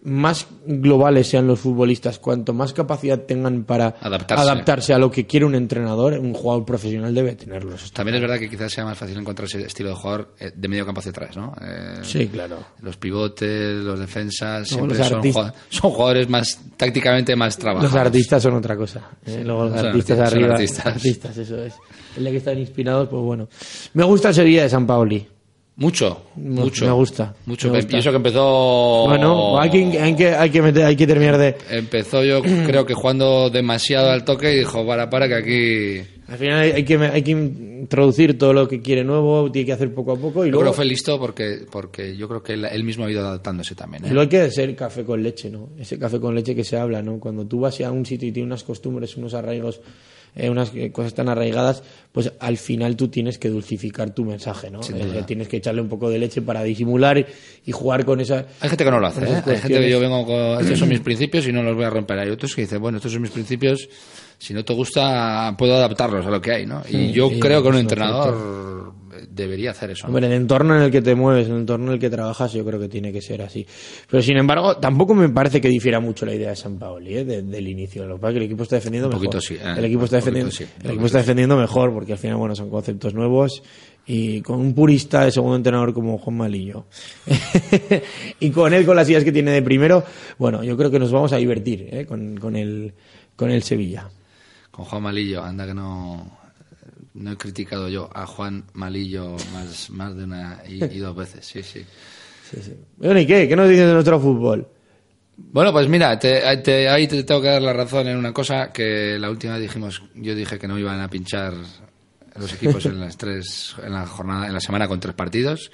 más 0.00 0.46
globales 0.64 1.26
sean 1.26 1.48
los 1.48 1.58
futbolistas, 1.58 2.20
cuanto 2.20 2.52
más 2.54 2.72
capacidad 2.72 3.18
tengan 3.22 3.64
para 3.64 3.96
Adaptarse. 4.00 4.44
adaptarse 4.44 4.94
a 4.94 4.98
lo 4.98 5.10
que 5.10 5.26
quiere 5.26 5.44
un 5.44 5.56
entrenador, 5.56 6.12
un 6.20 6.32
jugador 6.34 6.64
profesional 6.64 7.12
debe 7.12 7.34
tenerlos. 7.34 7.90
También 7.92 8.14
es 8.14 8.20
verdad 8.20 8.38
que 8.38 8.48
quizás 8.48 8.72
sea 8.72 8.84
más 8.84 8.96
fácil 8.96 9.18
encontrar 9.18 9.46
ese 9.46 9.60
estilo 9.60 9.88
de 9.88 9.96
jugador 9.96 10.34
eh, 10.38 10.52
de 10.54 10.68
medio 10.68 10.86
campo 10.86 11.00
hacia 11.00 11.10
atrás, 11.10 11.36
¿no? 11.36 11.52
Eh, 11.60 11.98
Sí, 12.02 12.28
claro. 12.28 12.58
Los 12.80 12.96
pivotes, 12.96 13.74
los 13.78 13.98
defensas, 13.98 14.68
siempre 14.68 14.98
los 14.98 15.04
son, 15.08 15.16
artistas- 15.16 15.34
jugad- 15.50 15.54
son 15.68 15.90
jugadores 15.90 16.28
más 16.28 16.60
tácticamente 16.76 17.34
más 17.34 17.58
trabajados. 17.58 17.92
Los 17.92 18.00
artistas 18.00 18.40
son 18.40 18.54
otra 18.54 18.76
cosa. 18.76 19.10
¿eh? 19.26 19.42
Luego 19.44 19.64
los 19.64 19.76
son 19.80 19.86
artistas 19.88 20.16
arti- 20.20 20.28
son 20.30 20.38
arriba. 20.38 20.54
artistas. 20.54 20.86
artistas, 20.86 21.36
eso 21.38 21.64
es. 21.64 21.74
El 22.18 22.24
de 22.24 22.30
que 22.32 22.36
están 22.36 22.58
inspirados, 22.58 23.08
pues 23.08 23.22
bueno. 23.22 23.48
Me 23.94 24.04
gusta 24.04 24.28
el 24.28 24.34
Sevilla 24.34 24.62
de 24.64 24.68
San 24.68 24.86
Paoli. 24.86 25.26
Mucho, 25.76 26.22
mucho. 26.34 26.86
me 26.86 26.90
gusta, 26.90 27.36
Mucho. 27.46 27.70
me 27.70 27.76
gusta. 27.76 27.96
Y 27.96 28.00
eso 28.00 28.10
que 28.10 28.16
empezó. 28.16 29.04
Bueno, 29.06 29.60
hay 29.60 29.70
que, 29.70 30.00
hay 30.00 30.16
que, 30.16 30.28
hay 30.34 30.50
que, 30.50 30.60
meter, 30.60 30.84
hay 30.84 30.96
que 30.96 31.06
terminar 31.06 31.38
de. 31.38 31.56
Empezó 31.70 32.24
yo 32.24 32.42
creo 32.42 32.84
que 32.84 32.94
jugando 32.94 33.48
demasiado 33.48 34.10
al 34.10 34.24
toque 34.24 34.52
y 34.54 34.58
dijo, 34.58 34.84
para, 34.84 35.08
para, 35.08 35.28
que 35.28 35.34
aquí... 35.36 36.08
Al 36.26 36.36
final 36.36 36.72
hay, 36.74 36.84
que, 36.84 36.96
hay 36.96 37.22
que 37.22 37.30
introducir 37.30 38.36
todo 38.36 38.52
lo 38.52 38.66
que 38.66 38.82
quiere 38.82 39.04
nuevo, 39.04 39.52
tiene 39.52 39.66
que 39.66 39.72
hacer 39.72 39.94
poco 39.94 40.12
a 40.12 40.16
poco 40.16 40.44
y 40.44 40.48
Yo 40.48 40.50
creo 40.50 40.62
luego. 40.62 40.72
que 40.72 40.76
fue 40.76 40.84
listo 40.84 41.16
porque, 41.16 41.60
porque 41.70 42.16
yo 42.16 42.26
creo 42.28 42.42
que 42.42 42.54
él, 42.54 42.64
él 42.64 42.82
mismo 42.82 43.04
ha 43.04 43.10
ido 43.12 43.20
adaptándose 43.20 43.76
también. 43.76 44.04
¿eh? 44.04 44.08
Y 44.08 44.14
luego 44.14 44.22
hay 44.22 44.28
que 44.46 44.50
ser 44.50 44.74
café 44.74 45.04
con 45.04 45.22
leche, 45.22 45.48
¿no? 45.48 45.68
Ese 45.78 45.96
café 45.96 46.18
con 46.18 46.34
leche 46.34 46.56
que 46.56 46.64
se 46.64 46.76
habla, 46.76 47.02
¿no? 47.02 47.20
Cuando 47.20 47.46
tú 47.46 47.60
vas 47.60 47.80
a 47.82 47.92
un 47.92 48.04
sitio 48.04 48.28
y 48.28 48.32
tienes 48.32 48.48
unas 48.48 48.64
costumbres, 48.64 49.16
unos 49.16 49.32
arraigos, 49.32 49.80
eh, 50.38 50.48
unas 50.48 50.72
eh, 50.74 50.92
cosas 50.92 51.14
tan 51.14 51.28
arraigadas, 51.28 51.82
pues 52.12 52.32
al 52.38 52.56
final 52.56 52.96
tú 52.96 53.08
tienes 53.08 53.38
que 53.38 53.48
dulcificar 53.48 54.14
tu 54.14 54.24
mensaje, 54.24 54.70
¿no? 54.70 54.80
Eh, 54.94 55.24
tienes 55.26 55.48
que 55.48 55.56
echarle 55.56 55.82
un 55.82 55.88
poco 55.88 56.08
de 56.08 56.18
leche 56.18 56.42
para 56.42 56.62
disimular 56.62 57.18
y, 57.18 57.72
jugar 57.72 58.04
con 58.04 58.20
esa... 58.20 58.46
Hay 58.60 58.68
gente 58.68 58.84
que 58.84 58.90
no 58.90 59.00
lo 59.00 59.08
hace, 59.08 59.24
¿eh? 59.24 59.42
Hay 59.44 59.56
gente 59.58 59.80
que 59.80 59.90
yo 59.90 59.98
vengo 59.98 60.24
con 60.24 60.60
estos 60.60 60.78
son 60.78 60.88
mis 60.88 61.00
principios 61.00 61.46
y 61.48 61.52
no 61.52 61.62
los 61.62 61.74
voy 61.74 61.84
a 61.84 61.90
romper. 61.90 62.20
Hay 62.20 62.30
otros 62.30 62.54
que 62.54 62.62
dicen, 62.62 62.80
bueno, 62.80 62.98
estos 62.98 63.12
son 63.12 63.20
mis 63.20 63.32
principios, 63.32 63.88
si 64.38 64.54
no 64.54 64.64
te 64.64 64.72
gusta 64.72 65.54
puedo 65.58 65.74
adaptarlos 65.74 66.24
a 66.24 66.30
lo 66.30 66.40
que 66.40 66.52
hay, 66.52 66.66
¿no? 66.66 66.82
Y 66.88 67.10
yo 67.10 67.28
sí, 67.28 67.40
creo 67.40 67.60
que 67.60 67.68
un 67.68 67.76
entrenador 67.76 68.77
debería 69.28 69.70
hacer 69.72 69.90
eso. 69.90 70.06
¿no? 70.06 70.08
Hombre, 70.14 70.26
en 70.26 70.32
el 70.32 70.40
entorno 70.42 70.76
en 70.76 70.82
el 70.82 70.90
que 70.90 71.02
te 71.02 71.14
mueves, 71.14 71.46
en 71.46 71.54
el 71.54 71.60
entorno 71.60 71.86
en 71.88 71.92
el 71.94 71.98
que 71.98 72.10
trabajas, 72.10 72.52
yo 72.52 72.64
creo 72.64 72.78
que 72.78 72.88
tiene 72.88 73.12
que 73.12 73.20
ser 73.22 73.42
así. 73.42 73.66
Pero 74.10 74.22
sin 74.22 74.36
embargo, 74.36 74.76
tampoco 74.76 75.14
me 75.14 75.28
parece 75.28 75.60
que 75.60 75.68
difiera 75.68 76.00
mucho 76.00 76.24
la 76.26 76.34
idea 76.34 76.50
de 76.50 76.56
San 76.56 76.78
Paoli, 76.78 77.18
¿eh? 77.18 77.24
de- 77.24 77.42
del 77.42 77.68
inicio. 77.68 78.06
Lo 78.06 78.16
que 78.16 78.20
pasa 78.20 78.30
es 78.30 78.34
que 78.34 78.38
el 78.38 78.44
equipo 78.46 78.62
está 78.62 78.76
defendiendo 78.76 79.08
mejor. 79.08 79.24
poquito 79.24 79.40
sí, 79.40 79.54
¿eh? 79.54 79.74
El 79.76 79.84
equipo 79.84 80.04
está 80.04 80.16
Un 80.18 80.22
poquito 80.22 80.36
defendiendo, 80.46 80.50
sí, 80.52 80.64
el 80.84 80.90
equipo 80.90 81.06
está 81.06 81.18
defendiendo 81.18 81.56
mejor, 81.56 81.92
porque 81.92 82.12
al 82.12 82.18
final, 82.18 82.36
bueno, 82.36 82.54
son 82.54 82.70
conceptos 82.70 83.14
nuevos. 83.14 83.62
Y 84.10 84.40
con 84.40 84.58
un 84.58 84.72
purista 84.74 85.24
de 85.26 85.30
segundo 85.30 85.56
entrenador 85.56 85.92
como 85.92 86.16
Juan 86.16 86.38
Malillo. 86.38 86.86
y 88.40 88.50
con 88.50 88.72
él, 88.72 88.86
con 88.86 88.96
las 88.96 89.08
ideas 89.08 89.24
que 89.24 89.32
tiene 89.32 89.50
de 89.50 89.62
primero, 89.62 90.02
bueno, 90.38 90.62
yo 90.64 90.76
creo 90.76 90.90
que 90.90 90.98
nos 90.98 91.12
vamos 91.12 91.32
a 91.32 91.36
divertir 91.36 91.88
¿eh? 91.90 92.06
con, 92.06 92.36
con, 92.38 92.56
el, 92.56 92.92
con 93.36 93.50
el 93.50 93.62
Sevilla. 93.62 94.08
Con 94.70 94.84
Juan 94.86 95.02
Malillo, 95.02 95.42
anda 95.42 95.66
que 95.66 95.74
no... 95.74 96.38
No 97.18 97.32
he 97.32 97.36
criticado 97.36 97.88
yo 97.88 98.08
a 98.14 98.26
Juan 98.26 98.64
Malillo 98.74 99.36
más, 99.52 99.90
más 99.90 100.16
de 100.16 100.24
una 100.24 100.62
y, 100.68 100.84
y 100.84 100.98
dos 100.98 101.14
veces, 101.16 101.44
sí, 101.46 101.62
sí. 101.62 101.84
Sí, 102.50 102.62
sí. 102.62 102.72
Bueno, 102.96 103.20
¿y 103.20 103.26
qué? 103.26 103.46
¿Qué 103.48 103.56
nos 103.56 103.68
dices 103.68 103.86
de 103.86 103.92
nuestro 103.92 104.18
fútbol? 104.20 104.66
Bueno, 105.36 105.72
pues 105.72 105.88
mira, 105.88 106.18
te- 106.18 106.40
te- 106.58 106.88
ahí 106.88 107.06
te 107.06 107.22
tengo 107.24 107.40
que 107.42 107.48
dar 107.48 107.62
la 107.62 107.72
razón 107.72 108.08
en 108.08 108.16
una 108.16 108.32
cosa 108.32 108.72
que 108.72 109.18
la 109.18 109.30
última 109.30 109.52
vez 109.54 109.62
dijimos, 109.62 110.02
yo 110.14 110.34
dije 110.34 110.58
que 110.58 110.66
no 110.66 110.78
iban 110.78 111.00
a 111.00 111.08
pinchar 111.08 111.54
los 112.36 112.52
equipos 112.54 112.86
en 112.86 113.00
las 113.00 113.16
tres, 113.16 113.74
en 113.82 113.92
la 113.92 114.06
jornada, 114.06 114.46
en 114.46 114.54
la 114.54 114.60
semana 114.60 114.88
con 114.88 114.98
tres 115.00 115.14
partidos 115.14 115.70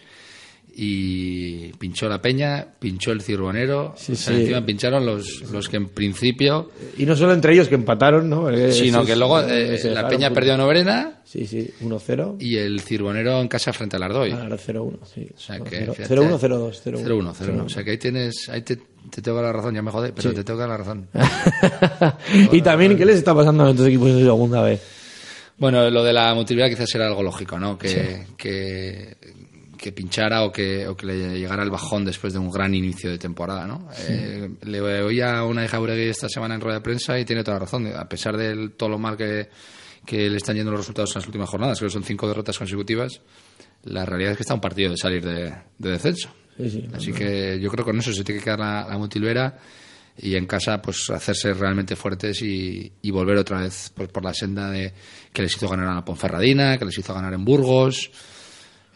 y 0.77 1.69
pinchó 1.75 2.09
la 2.09 2.21
Peña, 2.21 2.67
pinchó 2.79 3.13
el 3.13 3.23
Cirbonero, 3.23 3.95
Sí, 3.97 4.13
o 4.13 4.17
sea, 4.17 4.35
sí. 4.35 4.41
encima 4.43 4.65
pincharon 4.67 5.07
los, 5.07 5.43
los 5.53 5.69
que 5.69 5.77
en 5.77 5.89
principio, 5.89 6.71
Y 6.99 7.07
no 7.07 7.15
solo 7.17 7.33
entre 7.33 7.53
ellos 7.55 7.69
que 7.69 7.77
empataron, 7.77 8.29
¿no? 8.29 8.43
Porque 8.43 8.73
sino 8.73 8.99
esos, 8.99 9.07
que 9.07 9.17
luego 9.17 9.41
eh, 9.41 9.75
eh, 9.75 9.79
se 9.79 9.91
la 9.91 10.09
Peña 10.09 10.31
perdió 10.31 10.55
a 10.55 10.57
Noverena 10.57 11.21
Sí, 11.25 11.47
sí, 11.47 11.69
1-0. 11.83 12.37
y 12.41 12.57
el 12.57 12.81
Cirbonero 12.81 13.41
en 13.41 13.49
casa 13.49 13.73
frente 13.73 13.97
al 13.97 14.03
Ardoy. 14.05 14.31
Ah, 14.33 14.43
ahora 14.43 14.57
0-1, 14.57 14.99
sí. 15.13 15.27
O 15.35 15.39
sea 15.41 15.59
que, 15.61 15.87
0-1, 15.87 15.95
fíjate. 15.95 16.15
0-1, 16.17 16.39
0-2. 16.39 16.83
0-1, 16.85 17.35
0-1. 17.35 17.65
O 17.65 17.69
sea 17.69 17.83
que 17.85 17.91
ahí 17.93 17.99
tienes, 17.99 18.49
ahí 18.49 18.63
te, 18.63 18.77
te 18.77 19.23
tengo 19.23 19.39
que 19.39 19.45
la 19.45 19.53
razón, 19.53 19.75
ya 19.75 19.83
me 19.83 19.91
jodé, 19.91 20.13
pero 20.13 20.31
Sí. 20.31 20.37
te 20.37 20.45
tengo 20.45 20.61
que 20.61 20.67
la 20.67 20.77
razón. 20.77 21.09
y 22.53 22.63
también, 22.63 22.97
¿qué 22.97 23.05
les 23.05 23.17
está 23.17 23.35
pasando 23.35 23.65
a 23.65 23.71
estos 23.71 23.87
equipos 23.87 24.15
de 24.15 24.23
segunda 24.23 24.63
vez? 24.63 24.81
Bueno, 25.57 25.89
lo 25.91 26.03
de 26.03 26.13
la 26.13 26.35
motividad 26.35 26.69
quizás 26.69 26.93
era 26.95 27.07
algo 27.07 27.23
lógico, 27.23 27.59
¿no? 27.59 27.79
Que, 27.79 28.27
que, 28.37 29.17
que 29.77 29.93
pinchara 29.93 30.43
o 30.45 30.53
que, 30.53 30.87
o 30.87 30.97
que 30.97 31.07
le 31.07 31.39
llegara 31.39 31.63
el 31.63 31.71
bajón 31.71 32.05
después 32.05 32.33
de 32.33 32.39
un 32.39 32.51
gran 32.51 32.75
inicio 32.75 33.11
de 33.11 33.19
temporada, 33.19 33.67
¿no? 33.67 33.89
Eh, 34.09 34.51
le 34.63 34.81
oía 34.81 35.39
a 35.39 35.45
una 35.45 35.63
de 35.63 35.69
Jauregui 35.69 36.09
esta 36.09 36.29
semana 36.29 36.55
en 36.55 36.61
rueda 36.61 36.79
de 36.79 36.83
prensa 36.83 37.19
y 37.19 37.25
tiene 37.25 37.43
toda 37.43 37.59
la 37.59 37.65
razón. 37.65 37.87
A 37.95 38.09
pesar 38.09 38.37
de 38.37 38.71
todo 38.71 38.89
lo 38.89 38.99
mal 38.99 39.17
que, 39.17 39.49
que 40.05 40.29
le 40.29 40.37
están 40.37 40.57
yendo 40.57 40.71
los 40.71 40.81
resultados 40.81 41.11
en 41.15 41.21
las 41.21 41.27
últimas 41.27 41.49
jornadas, 41.49 41.81
que 41.81 41.91
son 41.91 42.05
cinco 42.05 42.27
derrotas 42.29 42.59
consecutivas, 42.59 43.21
la 43.85 44.05
realidad 44.05 44.33
es 44.33 44.39
que 44.39 44.43
está 44.43 44.55
un 44.55 44.61
partido 44.61 44.91
de 44.91 44.97
salir 44.97 45.25
de, 45.25 45.55
de 45.79 45.91
descenso. 45.91 46.31
Sí, 46.57 46.71
sí. 46.71 46.89
Así 46.95 47.13
que 47.13 47.59
yo 47.61 47.71
creo 47.71 47.85
que 47.85 47.91
con 47.91 47.99
eso 47.99 48.13
se 48.13 48.25
tiene 48.25 48.41
que 48.41 48.45
quedar 48.45 48.61
la, 48.61 48.87
la 48.89 48.97
motilvera 48.97 49.59
y 50.17 50.37
en 50.37 50.47
casa 50.47 50.81
pues 50.81 51.11
hacerse 51.11 51.53
realmente 51.55 51.97
fuertes 51.97 52.41
y, 52.43 52.93
y 53.03 53.11
volver 53.11 53.37
otra 53.37 53.61
vez 53.61 53.91
por, 53.95 54.09
por 54.13 54.25
la 54.25 54.33
senda 54.33 54.71
de 54.71 54.93
que 55.33 55.43
les 55.43 55.57
hizo 55.57 55.69
ganar 55.69 55.89
a 55.89 55.95
la 55.97 56.05
Ponferradina, 56.05 56.79
que 56.79 56.85
les 56.85 56.97
hizo 56.97 57.13
ganar 57.13 57.35
en 57.35 57.45
Burgos. 57.45 58.11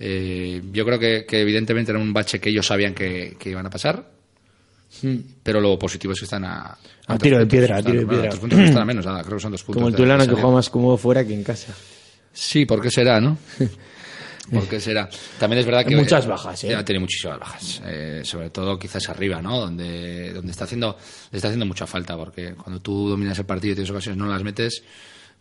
Eh, 0.01 0.63
yo 0.73 0.85
creo 0.85 0.99
que, 0.99 1.25
que 1.27 1.41
evidentemente 1.41 1.91
era 1.93 1.99
un 2.01 2.13
bache 2.13 2.39
que 2.41 2.51
ellos 2.51 2.67
sabían 2.67 2.95
que, 2.95 3.37
que 3.39 3.51
iban 3.51 3.67
a 3.67 3.71
pasar, 3.71 4.11
pero 5.43 5.61
lo 5.61 5.79
positivo 5.79 6.13
es 6.13 6.21
que 6.21 6.25
están 6.25 6.45
a, 6.45 6.67
A 7.07 7.19
tres 7.19 7.21
tiro 7.21 7.39
de 7.39 7.47
piedra, 7.47 7.77
a 7.77 7.79
Están- 7.79 7.93
tiro 7.93 8.01
de 8.01 8.07
bueno, 8.07 8.23
piedra. 8.23 8.41
puntos 8.41 8.59
están 8.61 8.83
a 8.83 8.85
menos, 8.87 9.05
nada, 9.07 9.23
creo 9.23 9.37
que 9.37 9.43
son 9.43 9.53
dos 9.53 9.63
puntos. 9.63 9.81
Como 9.81 9.89
el 9.89 9.95
Tulano 9.95 10.25
que 10.27 10.33
juega 10.33 10.51
más 10.51 10.71
cómodo 10.71 10.97
fuera 10.97 11.27
que 11.27 11.35
en 11.35 11.43
casa. 11.45 11.75
Sí, 12.33 12.65
¿por 12.67 12.81
qué 12.81 12.91
será, 12.91 13.21
no? 13.21 13.37
¿Por 14.53 14.67
qué 14.67 14.81
será? 14.81 15.11
También 15.39 15.61
es 15.61 15.67
verdad 15.67 15.85
que... 15.85 15.95
Muchas 15.95 16.27
bajas, 16.27 16.65
¿eh? 16.65 16.75
Ha 16.75 16.83
tenido 16.83 17.03
muchísimas 17.03 17.39
bajas. 17.39 17.83
Eh, 17.85 18.23
sobre 18.25 18.49
todo 18.49 18.79
quizás 18.79 19.07
arriba, 19.11 19.43
¿no? 19.43 19.61
Donde, 19.61 20.33
donde 20.33 20.53
está 20.53 20.65
haciendo, 20.65 20.97
le 21.31 21.37
está 21.37 21.49
haciendo 21.49 21.67
mucha 21.67 21.87
falta, 21.87 22.17
porque 22.17 22.55
cuando 22.55 22.81
tú 22.81 23.11
dominas 23.11 23.39
el 23.39 23.45
partido 23.45 23.73
y 23.73 23.75
tienes 23.75 23.91
ocasiones 23.91 24.17
no 24.17 24.27
las 24.27 24.43
metes, 24.43 24.83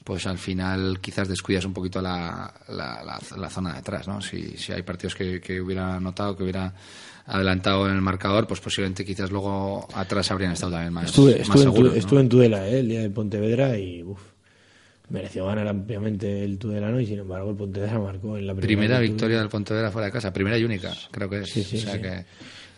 pues 0.07 0.25
al 0.25 0.37
final 0.37 0.99
quizás 1.01 1.27
descuidas 1.27 1.65
un 1.65 1.73
poquito 1.73 2.01
la, 2.01 2.53
la, 2.69 3.03
la- 3.03 3.19
la 3.37 3.49
zona 3.49 3.73
de 3.73 3.79
atrás, 3.79 4.07
¿no? 4.07 4.21
Si, 4.21 4.55
si 4.57 4.71
hay 4.71 4.81
partidos 4.81 5.15
que, 5.15 5.41
que 5.41 5.59
hubiera 5.59 5.99
notado, 5.99 6.37
que 6.37 6.43
hubiera 6.43 6.73
adelantado 7.25 7.89
en 7.89 7.95
el 7.95 8.01
marcador, 8.01 8.47
pues 8.47 8.61
posiblemente 8.61 9.03
quizás 9.03 9.29
luego 9.31 9.85
atrás 9.93 10.31
habrían 10.31 10.53
estado 10.53 10.71
también 10.71 10.93
más, 10.93 11.07
Estuve, 11.09 11.31
más 11.31 11.41
estuve, 11.41 11.59
en, 11.63 11.65
tu- 11.67 11.71
seguros, 11.73 11.91
¿no? 11.93 11.99
estuve 11.99 12.19
en 12.21 12.29
Tudela 12.29 12.67
¿eh? 12.69 12.79
el 12.79 12.87
día 12.87 13.01
de 13.01 13.09
Pontevedra 13.09 13.77
y 13.77 14.01
uf, 14.01 14.21
mereció 15.09 15.45
ganar 15.45 15.67
ampliamente 15.67 16.43
el 16.43 16.57
Tudelano 16.57 16.99
y 16.99 17.05
sin 17.05 17.19
embargo 17.19 17.51
el 17.51 17.55
Pontevedra 17.55 17.99
marcó 17.99 18.37
en 18.37 18.45
la 18.47 18.53
primera, 18.53 18.67
Primera 18.81 18.99
victoria 18.99 19.39
del 19.39 19.49
Pontevedra 19.49 19.91
fuera 19.91 20.07
de 20.07 20.11
casa, 20.11 20.31
primera 20.33 20.57
y 20.57 20.63
única, 20.63 20.91
creo 21.11 21.29
que 21.29 21.39
es. 21.41 21.49
Sí, 21.49 21.63
sí, 21.63 21.77
o 21.77 21.79
sea 21.81 21.93
sí. 21.93 22.01
que... 22.01 22.25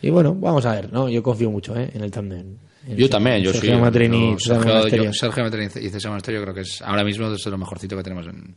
Y 0.02 0.10
bueno, 0.10 0.34
vamos 0.34 0.64
a 0.66 0.72
ver, 0.72 0.92
¿no? 0.92 1.08
Yo 1.08 1.22
confío 1.22 1.50
mucho 1.50 1.76
¿eh? 1.76 1.90
en 1.92 2.02
el 2.02 2.10
tándem. 2.10 2.56
Yo 2.96 3.10
también, 3.10 3.42
yo 3.42 3.52
Sergio 3.52 3.74
sí. 3.74 3.80
Matrini, 3.82 4.36
Sergio, 4.38 4.88
yo- 4.88 5.12
Sergio 5.12 5.42
Matrini 5.44 5.66
y 5.66 5.88
César 5.90 6.10
Monasterio 6.10 6.40
creo 6.40 6.54
que 6.54 6.62
es 6.62 6.80
ahora 6.80 7.04
mismo 7.04 7.30
de 7.30 7.36
lo 7.50 7.58
mejorcito 7.58 7.94
que 7.96 8.02
tenemos 8.02 8.26
en, 8.26 8.56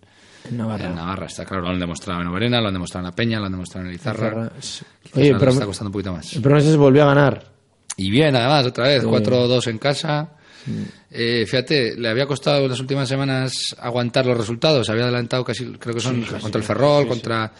en 0.50 0.58
Navarra. 0.58 0.86
en 0.86 0.96
Navarra. 0.96 1.26
Está 1.26 1.44
claro, 1.44 1.64
lo 1.64 1.70
han 1.72 1.80
demostrado 1.80 2.22
en 2.22 2.28
Oberena, 2.28 2.62
lo 2.62 2.68
han 2.70 2.74
demostrado 2.74 3.06
en 3.06 3.10
La 3.12 3.16
Peña, 3.16 3.40
lo 3.40 3.48
han 3.48 3.52
demostrado 3.52 3.86
en 3.88 3.94
Izarra. 3.96 4.52
Oye, 5.16 5.36
pero 5.38 5.52
está 5.52 5.66
costando 5.66 5.90
un 5.90 5.92
poquito 5.94 6.14
más. 6.14 6.34
El 6.34 6.42
Promesa 6.42 6.72
se 6.72 6.78
volvió 6.78 7.04
a 7.04 7.08
ganar. 7.08 7.44
Y 7.98 8.10
bien, 8.10 8.34
además, 8.36 8.66
otra 8.68 8.88
vez, 8.88 9.02
Sí. 9.04 9.08
4-2 9.10 9.68
en 9.68 9.78
casa. 9.78 10.30
Eh, 11.12 11.46
fíjate, 11.48 11.96
le 11.96 12.10
había 12.10 12.26
costado 12.26 12.64
en 12.64 12.70
las 12.70 12.80
últimas 12.80 13.08
semanas 13.08 13.76
aguantar 13.80 14.26
los 14.26 14.38
resultados. 14.38 14.90
Había 14.90 15.04
adelantado 15.04 15.44
casi, 15.44 15.66
creo 15.74 15.96
que 15.96 16.02
son 16.02 16.24
contra 16.24 16.60
el 16.60 16.66
Ferrol, 16.66 17.08
contra 17.08 17.52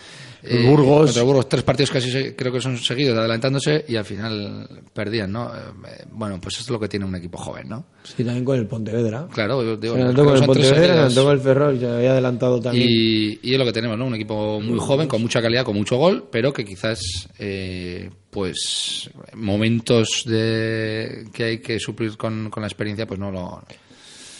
eh, 0.44 0.68
Burgos. 0.68 1.06
contra 1.06 1.24
Burgos, 1.24 1.50
tres 1.50 1.64
partidos 1.64 1.92
casi 1.92 2.34
creo 2.34 2.52
que 2.52 2.60
son 2.60 2.78
seguidos 2.78 3.18
adelantándose 3.18 3.86
y 3.88 3.96
al 3.96 4.06
final 4.06 4.68
perdían, 4.94 5.32
¿no? 5.32 5.48
Eh, 5.56 6.06
bueno, 6.12 6.40
pues 6.42 6.56
esto 6.56 6.66
es 6.66 6.70
lo 6.72 6.80
que 6.80 6.90
tiene 6.90 7.06
un 7.06 7.16
equipo 7.16 7.38
joven, 7.38 7.70
¿no? 7.70 7.86
Sí, 8.04 8.24
también 8.24 8.44
con 8.44 8.60
el 8.60 8.68
Pontevedra. 8.68 9.28
Claro, 9.34 9.78
digo, 9.78 9.94
con 9.94 10.02
el 10.08 10.14
Pontevedra, 10.14 11.10
con 11.14 11.32
el 11.32 11.40
Ferrol 11.40 11.76
y 11.76 11.80
se 11.80 11.88
había 11.88 12.12
adelantado 12.12 12.60
también. 12.60 12.88
Y, 12.90 13.40
y 13.42 13.54
es 13.54 13.58
lo 13.58 13.66
que 13.66 13.74
tenemos, 13.74 13.98
¿no? 13.98 14.06
Un 14.06 14.16
equipo 14.16 14.60
muy 14.60 14.80
joven, 14.80 15.08
con 15.08 15.22
mucha 15.22 15.42
calidad, 15.42 15.64
con 15.64 15.76
mucho 15.76 15.98
gol, 15.98 16.28
pero 16.30 16.52
que 16.52 16.66
quizás, 16.66 17.30
eh, 17.40 18.10
pues, 18.30 19.10
momentos 19.36 20.24
de 20.26 21.26
que 21.34 21.44
hay 21.44 21.58
que 21.60 21.80
suplir 21.80 22.18
con, 22.18 22.50
con 22.50 22.62
la 22.62 22.68
experiencia, 22.68 23.08
pues 23.08 23.20
no 23.20 23.32
lo, 23.32 23.64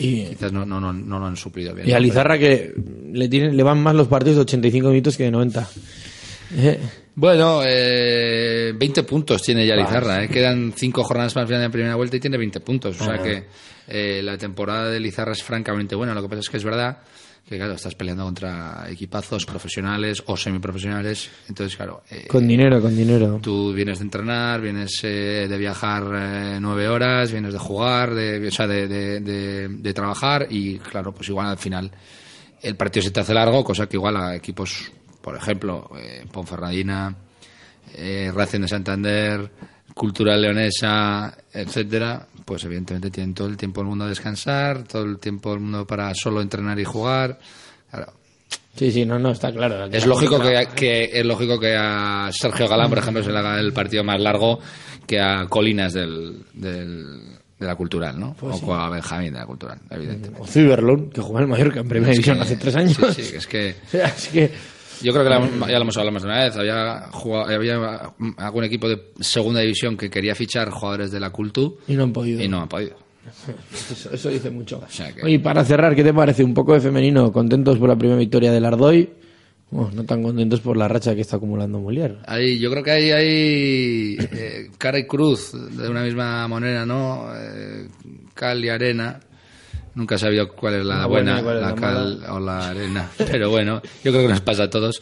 Y, 0.04 0.26
quizás 0.26 0.52
no, 0.52 0.66
no, 0.66 0.80
no, 0.80 0.92
no 0.92 1.20
lo 1.20 1.26
han 1.26 1.38
suplido 1.38 1.74
bien. 1.74 1.88
y 1.88 1.94
a 1.94 2.00
Lizarra 2.00 2.38
que 2.38 2.74
le, 3.12 3.30
tienen, 3.30 3.56
le 3.56 3.64
van 3.64 3.82
más 3.82 3.96
los 3.96 4.08
partidos 4.08 4.36
de 4.38 4.42
85 4.42 4.90
minutos 4.90 5.16
que 5.18 5.24
de 5.24 5.32
90. 5.32 5.70
Eh, 6.58 6.80
Bueno, 7.16 7.62
eh, 7.66 8.74
20 8.76 9.04
puntos 9.04 9.42
tiene 9.42 9.66
ya 9.66 9.76
Lizarra. 9.76 10.24
¿eh? 10.24 10.30
Quedan 10.30 10.74
5 10.76 11.04
jornadas 11.04 11.36
más 11.36 11.46
final 11.46 11.62
de 11.62 11.70
primera 11.70 11.96
vuelta 11.96 12.18
y 12.18 12.20
tiene 12.20 12.38
20 12.38 12.60
puntos. 12.60 13.00
O 13.00 13.06
sea 13.06 13.22
que 13.22 13.46
eh, 13.88 14.22
la 14.24 14.38
temporada 14.38 14.90
de 14.90 15.00
Lizarra 15.00 15.32
es 15.32 15.44
francamente 15.44 15.96
buena. 15.96 16.14
Lo 16.14 16.22
que 16.22 16.30
pasa 16.30 16.42
es 16.42 16.50
que 16.50 16.58
es 16.58 16.64
verdad 16.64 16.98
que, 17.48 17.58
claro, 17.58 17.74
estás 17.74 17.94
peleando 17.96 18.24
contra 18.24 18.86
equipazos 18.90 19.46
profesionales 19.46 20.24
o 20.28 20.38
semiprofesionales. 20.38 21.30
Entonces, 21.50 21.76
claro. 21.76 22.04
eh, 22.10 22.26
Con 22.28 22.48
dinero, 22.48 22.82
con 22.82 22.96
dinero. 22.96 23.40
Tú 23.42 23.74
vienes 23.74 24.00
de 24.00 24.06
entrenar, 24.06 24.62
vienes 24.62 25.00
eh, 25.04 25.48
de 25.50 25.58
viajar 25.58 26.04
eh, 26.16 26.58
nueve 26.62 26.88
horas, 26.88 27.32
vienes 27.32 27.54
de 27.54 27.60
jugar, 27.60 28.14
de, 28.14 28.48
o 28.48 28.52
sea, 28.52 28.66
de, 28.68 28.88
de- 28.88 29.20
de- 29.20 29.68
de 29.70 29.94
trabajar 29.94 30.48
y 30.50 30.80
claro, 30.80 31.12
pues 31.14 31.30
igual 31.30 31.48
al 31.48 31.58
final 31.58 31.92
el 32.62 32.76
partido 32.78 33.04
se 33.04 33.12
te 33.12 33.20
hace 33.20 33.34
largo, 33.34 33.64
cosa 33.64 33.88
que 33.88 33.98
igual 33.98 34.16
a 34.16 34.36
equipos, 34.36 34.90
por 35.22 35.36
ejemplo, 35.36 35.92
eh, 35.98 36.26
Ponferradina, 36.32 37.14
eh, 37.96 38.32
Racing 38.34 38.62
de 38.62 38.68
Santander, 38.70 39.52
Cultural 39.94 40.42
Leonesa, 40.42 41.38
etcétera, 41.52 42.26
pues 42.46 42.64
evidentemente 42.64 43.10
tienen 43.12 43.34
todo 43.34 43.48
el 43.48 43.58
tiempo 43.58 43.82
del 43.82 43.90
mundo 43.90 44.06
a 44.06 44.10
descansar, 44.10 44.84
todo 44.84 45.04
el 45.04 45.20
tiempo 45.20 45.52
del 45.52 45.60
mundo 45.62 45.86
para 45.88 46.14
solo 46.16 46.42
entrenar 46.42 46.80
y 46.80 46.84
jugar. 46.86 47.40
Claro, 47.90 48.14
Sí, 48.76 48.92
sí, 48.92 49.06
no, 49.06 49.20
no, 49.20 49.30
está 49.30 49.52
claro. 49.52 49.86
es 49.86 50.06
lógico 50.08 50.40
que, 50.42 50.68
que- 50.76 51.10
es 51.14 51.24
lógico 51.26 51.60
que 51.60 51.76
a 51.78 52.30
Sergio 52.32 52.68
Galán, 52.68 52.90
por 52.90 52.98
ejemplo, 52.98 53.22
se 53.24 53.32
le 53.32 53.38
haga 53.38 53.60
el 53.60 53.72
partido 53.72 54.04
más 54.04 54.20
largo 54.20 54.60
que 55.06 55.20
a 55.22 55.46
Colinas 55.48 55.94
del, 55.94 56.44
del- 56.54 57.34
de 57.60 57.68
la 57.68 57.76
Cultural, 57.76 58.20
¿no? 58.20 58.36
o 58.42 58.74
a 58.74 58.90
Benjamín 58.90 59.32
de 59.34 59.40
la 59.40 59.46
Cultural, 59.46 59.78
evidentemente. 59.92 60.42
O 60.42 60.48
Cyberlun, 60.48 61.12
que 61.12 61.22
jugó 61.22 61.38
en 61.38 61.44
el 61.44 61.50
Mallorca 61.50 61.80
en 61.82 61.88
primera 61.88 62.12
división 62.12 62.42
hace 62.42 62.56
tres 62.58 62.76
años. 62.76 62.98
Sí, 63.16 63.24
sí, 63.24 63.36
es 63.36 63.46
que 63.48 63.76
que, 64.34 64.52
yo 65.02 65.12
creo 65.12 65.24
que 65.24 65.30
la- 65.30 65.68
ya 65.68 65.76
lo 65.78 65.82
hemos 65.82 65.98
hablado 65.98 66.12
más 66.14 66.24
de 66.24 66.30
una 66.30 66.44
vez. 66.44 66.56
Había, 66.56 67.08
jugado- 67.12 67.54
había 67.54 68.12
algún 68.38 68.64
equipo 68.64 68.88
de 68.90 69.12
segunda 69.20 69.62
división 69.62 69.98
que 69.98 70.10
quería 70.10 70.36
fichar 70.36 70.70
jugadores 70.70 71.12
de 71.12 71.20
la 71.20 71.30
Cultu 71.32 71.78
y 71.88 71.94
no 71.96 72.04
han 72.04 72.14
podido. 72.14 72.42
y 72.44 72.48
no 72.48 72.62
han 72.62 72.70
podido. 72.70 72.96
Eso, 73.74 74.10
eso 74.14 74.30
dice 74.30 74.50
mucho. 74.52 74.82
sea 74.90 75.14
que- 75.14 75.22
Oye, 75.24 75.36
y 75.36 75.38
para 75.40 75.64
cerrar, 75.64 75.96
¿qué 75.96 76.04
te 76.04 76.14
parece? 76.14 76.44
Un 76.44 76.54
poco 76.54 76.74
de 76.74 76.82
femenino, 76.82 77.32
contentos 77.32 77.78
por 77.78 77.88
la 77.90 77.96
primera 77.98 78.20
victoria 78.20 78.52
del 78.52 78.66
Ardoy. 78.66 79.10
Bueno, 79.72 79.92
no 79.96 80.04
tan 80.04 80.22
contentos 80.22 80.60
por 80.60 80.78
la 80.78 80.88
racha 80.88 81.16
que 81.16 81.22
está 81.22 81.38
acumulando 81.38 81.80
Molière. 81.80 82.18
Ahí, 82.28 82.60
yo 82.60 82.70
creo 82.70 82.84
que 82.84 82.92
hay, 82.92 83.12
hay 83.12 84.18
eh, 84.20 84.70
cara 84.78 85.00
y 85.00 85.08
cruz 85.08 85.52
de 85.54 85.90
una 85.90 86.04
misma 86.04 86.48
moneda, 86.48 86.86
¿no? 86.86 87.28
Eh, 87.36 87.88
cal 88.36 88.64
y 88.64 88.70
arena. 88.70 89.20
Nunca 89.96 90.16
he 90.16 90.18
sabido 90.18 90.50
cuál 90.56 90.76
es 90.76 90.86
la, 90.86 90.98
La 91.00 91.06
buena, 91.06 91.42
la 91.42 91.76
cal 91.76 92.24
o 92.30 92.40
la 92.40 92.70
arena. 92.70 93.10
Pero 93.18 93.50
bueno, 93.50 93.82
yo 94.04 94.12
creo 94.12 94.24
que 94.24 94.30
nos 94.30 94.42
pasa 94.42 94.64
a 94.64 94.70
todos. 94.70 95.02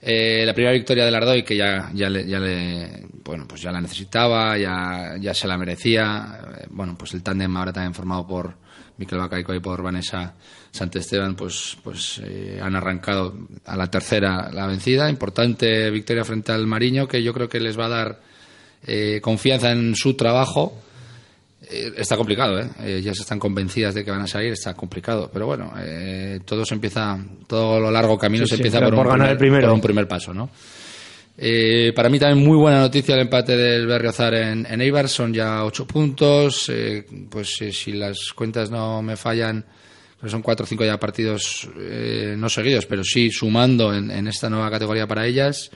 Eh, 0.00 0.44
la 0.46 0.54
primera 0.54 0.72
victoria 0.72 1.04
del 1.04 1.14
Ardoy, 1.16 1.42
que 1.42 1.56
ya, 1.56 1.90
ya, 1.92 2.08
le, 2.08 2.24
ya 2.24 2.38
le- 2.38 3.06
bueno, 3.24 3.46
pues 3.48 3.60
ya 3.62 3.72
la 3.72 3.80
necesitaba, 3.80 4.56
ya, 4.56 5.16
ya 5.20 5.34
se 5.34 5.48
la 5.48 5.58
merecía. 5.58 6.38
Eh, 6.60 6.66
bueno, 6.70 6.94
pues 6.96 7.14
el 7.14 7.22
tándem 7.22 7.56
ahora 7.56 7.72
también 7.72 7.94
formado 7.94 8.24
por 8.28 8.54
Miquel 8.98 9.18
Bacaico 9.18 9.52
y 9.54 9.60
por 9.60 9.82
Vanessa 9.82 10.34
Santesteban, 10.70 11.34
pues, 11.34 11.76
pues 11.82 12.20
eh, 12.24 12.60
han 12.62 12.76
arrancado 12.76 13.34
a 13.66 13.76
la 13.76 13.88
tercera 13.90 14.50
la 14.52 14.66
vencida. 14.68 15.10
Importante 15.10 15.90
victoria 15.90 16.24
frente 16.24 16.52
al 16.52 16.66
Mariño, 16.68 17.08
que 17.08 17.20
yo 17.22 17.34
creo 17.34 17.48
que 17.48 17.58
les 17.58 17.76
va 17.76 17.86
a 17.86 17.88
dar 17.88 18.20
eh, 18.86 19.18
confianza 19.20 19.72
en 19.72 19.96
su 19.96 20.14
trabajo. 20.14 20.80
Eh, 21.70 21.92
está 21.96 22.16
complicado, 22.16 22.58
¿eh? 22.60 22.68
Eh, 22.80 23.00
Ya 23.02 23.14
se 23.14 23.22
están 23.22 23.38
convencidas 23.38 23.94
de 23.94 24.04
que 24.04 24.10
van 24.10 24.22
a 24.22 24.26
salir, 24.26 24.52
está 24.52 24.74
complicado. 24.74 25.30
Pero 25.32 25.46
bueno, 25.46 25.72
eh, 25.78 26.40
todo 26.44 26.64
se 26.64 26.74
empieza, 26.74 27.18
todo 27.46 27.78
lo 27.78 27.90
largo 27.90 28.16
camino 28.16 28.44
Sí, 28.44 28.50
se 28.50 28.56
sí, 28.56 28.62
empieza 28.62 28.80
por, 28.80 28.94
un 28.94 29.04
ganar 29.06 29.36
primer, 29.36 29.60
el 29.60 29.66
por 29.66 29.74
un 29.74 29.80
primer 29.80 30.08
paso, 30.08 30.32
¿no? 30.32 30.50
Eh, 31.40 31.92
para 31.94 32.08
mí 32.08 32.18
también 32.18 32.44
muy 32.44 32.56
buena 32.56 32.80
noticia 32.80 33.14
el 33.14 33.20
empate 33.20 33.56
del 33.56 33.86
Berriozar 33.86 34.34
en, 34.34 34.66
en 34.68 34.80
Eibar, 34.80 35.08
son 35.08 35.32
ya 35.32 35.64
ocho 35.64 35.86
puntos, 35.86 36.68
eh, 36.68 37.06
pues 37.30 37.54
si 37.70 37.92
las 37.92 38.32
cuentas 38.34 38.70
no 38.72 39.02
me 39.02 39.16
fallan, 39.16 39.64
pues 40.18 40.32
son 40.32 40.42
cuatro 40.42 40.64
o 40.64 40.66
cinco 40.66 40.84
ya 40.84 40.98
partidos 40.98 41.68
eh, 41.78 42.34
no 42.36 42.48
seguidos, 42.48 42.86
pero 42.86 43.04
sí 43.04 43.30
sumando 43.30 43.94
en, 43.94 44.10
en 44.10 44.26
esta 44.26 44.50
nueva 44.50 44.68
categoría 44.68 45.06
para 45.06 45.26
ellas, 45.26 45.70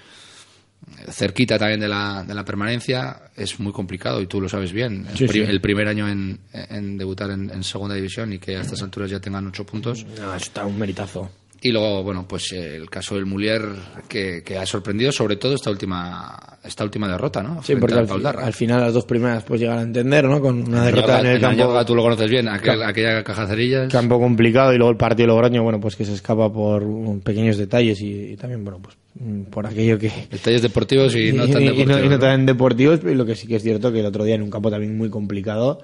cerquita 1.10 1.58
también 1.58 1.80
de 1.80 1.88
la, 1.88 2.24
de 2.26 2.34
la 2.34 2.44
permanencia, 2.44 3.22
es 3.36 3.58
muy 3.60 3.72
complicado 3.72 4.20
y 4.20 4.26
tú 4.26 4.40
lo 4.40 4.48
sabes 4.48 4.72
bien. 4.72 5.06
Sí, 5.14 5.24
el, 5.24 5.30
pri- 5.30 5.44
sí. 5.44 5.50
el 5.50 5.60
primer 5.60 5.88
año 5.88 6.08
en, 6.08 6.40
en 6.52 6.98
debutar 6.98 7.30
en, 7.30 7.50
en 7.50 7.62
segunda 7.64 7.94
división 7.94 8.32
y 8.32 8.38
que 8.38 8.56
a 8.56 8.60
estas 8.60 8.82
alturas 8.82 9.10
ya 9.10 9.20
tengan 9.20 9.46
ocho 9.46 9.64
puntos. 9.64 10.04
No, 10.18 10.34
eso 10.34 10.46
está 10.46 10.64
un 10.66 10.78
meritazo. 10.78 11.30
Y 11.60 11.70
luego, 11.70 12.02
bueno, 12.02 12.26
pues 12.26 12.52
eh, 12.52 12.74
el 12.76 12.90
caso 12.90 13.14
del 13.14 13.24
Mulier 13.26 13.62
que, 14.08 14.42
que 14.44 14.58
ha 14.58 14.66
sorprendido 14.66 15.12
sobre 15.12 15.36
todo 15.36 15.54
esta 15.54 15.70
última 15.70 16.51
esta 16.64 16.84
última 16.84 17.08
derrota, 17.08 17.42
¿no? 17.42 17.56
Sí, 17.62 17.74
Frente 17.74 17.80
porque 17.80 17.94
al 17.98 18.06
Paul 18.06 18.52
final 18.52 18.80
las 18.80 18.94
dos 18.94 19.04
primeras 19.04 19.42
pues 19.44 19.60
llegar 19.60 19.78
a 19.78 19.82
entender, 19.82 20.24
¿no? 20.26 20.40
Con 20.40 20.68
una 20.68 20.84
derrota 20.84 21.20
en 21.20 21.26
el 21.26 21.40
campo, 21.40 21.62
Añorga, 21.62 21.84
tú 21.84 21.94
lo 21.94 22.02
conoces 22.02 22.30
bien, 22.30 22.46
aquel- 22.46 22.82
aquella 22.84 23.24
cajacerillas. 23.24 23.90
campo 23.92 24.20
complicado 24.20 24.72
y 24.72 24.76
luego 24.78 24.90
el 24.92 24.96
partido 24.96 25.26
Logroño, 25.28 25.62
bueno, 25.62 25.80
pues 25.80 25.96
que 25.96 26.04
se 26.04 26.14
escapa 26.14 26.52
por 26.52 26.84
pequeños 27.22 27.56
detalles 27.56 28.00
y, 28.00 28.32
y 28.32 28.36
también, 28.36 28.62
bueno, 28.64 28.80
pues 28.80 28.96
mm, 29.14 29.42
por 29.50 29.66
aquello 29.66 29.98
que... 29.98 30.10
Detalles 30.30 30.62
deportivos 30.62 31.16
y 31.16 31.32
no 31.34 31.48
tan 31.48 31.62
y 31.62 31.66
deportivos. 31.66 32.00
y 32.00 32.04
no 32.04 32.10
¿no? 32.10 32.18
tan 32.18 32.46
deportivos, 32.46 33.00
pero 33.02 33.14
lo 33.14 33.26
que 33.26 33.34
sí 33.34 33.46
que 33.48 33.56
es 33.56 33.62
cierto 33.62 33.92
que 33.92 34.00
el 34.00 34.06
otro 34.06 34.22
día 34.24 34.36
en 34.36 34.42
un 34.42 34.50
campo 34.50 34.70
también 34.70 34.96
muy 34.96 35.10
complicado, 35.10 35.80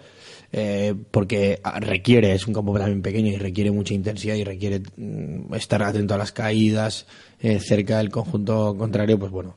eh, 0.53 0.95
porque 1.11 1.59
ah, 1.65 1.79
requiere, 1.81 2.33
es 2.33 2.47
un 2.47 2.55
campo 2.55 2.73
también 2.79 3.03
pequeño 3.03 3.33
y 3.33 3.37
requiere 3.37 3.71
mucha 3.71 3.95
intensidad 3.95 4.35
y 4.37 4.45
requiere 4.45 4.81
mm, 4.97 5.53
estar 5.55 5.83
atento 5.83 6.15
a 6.15 6.19
las 6.19 6.33
caídas 6.33 7.07
eh, 7.41 7.59
cerca 7.61 7.99
del 7.99 8.11
conjunto 8.11 8.75
contrario, 8.79 9.19
pues 9.19 9.31
bueno, 9.31 9.57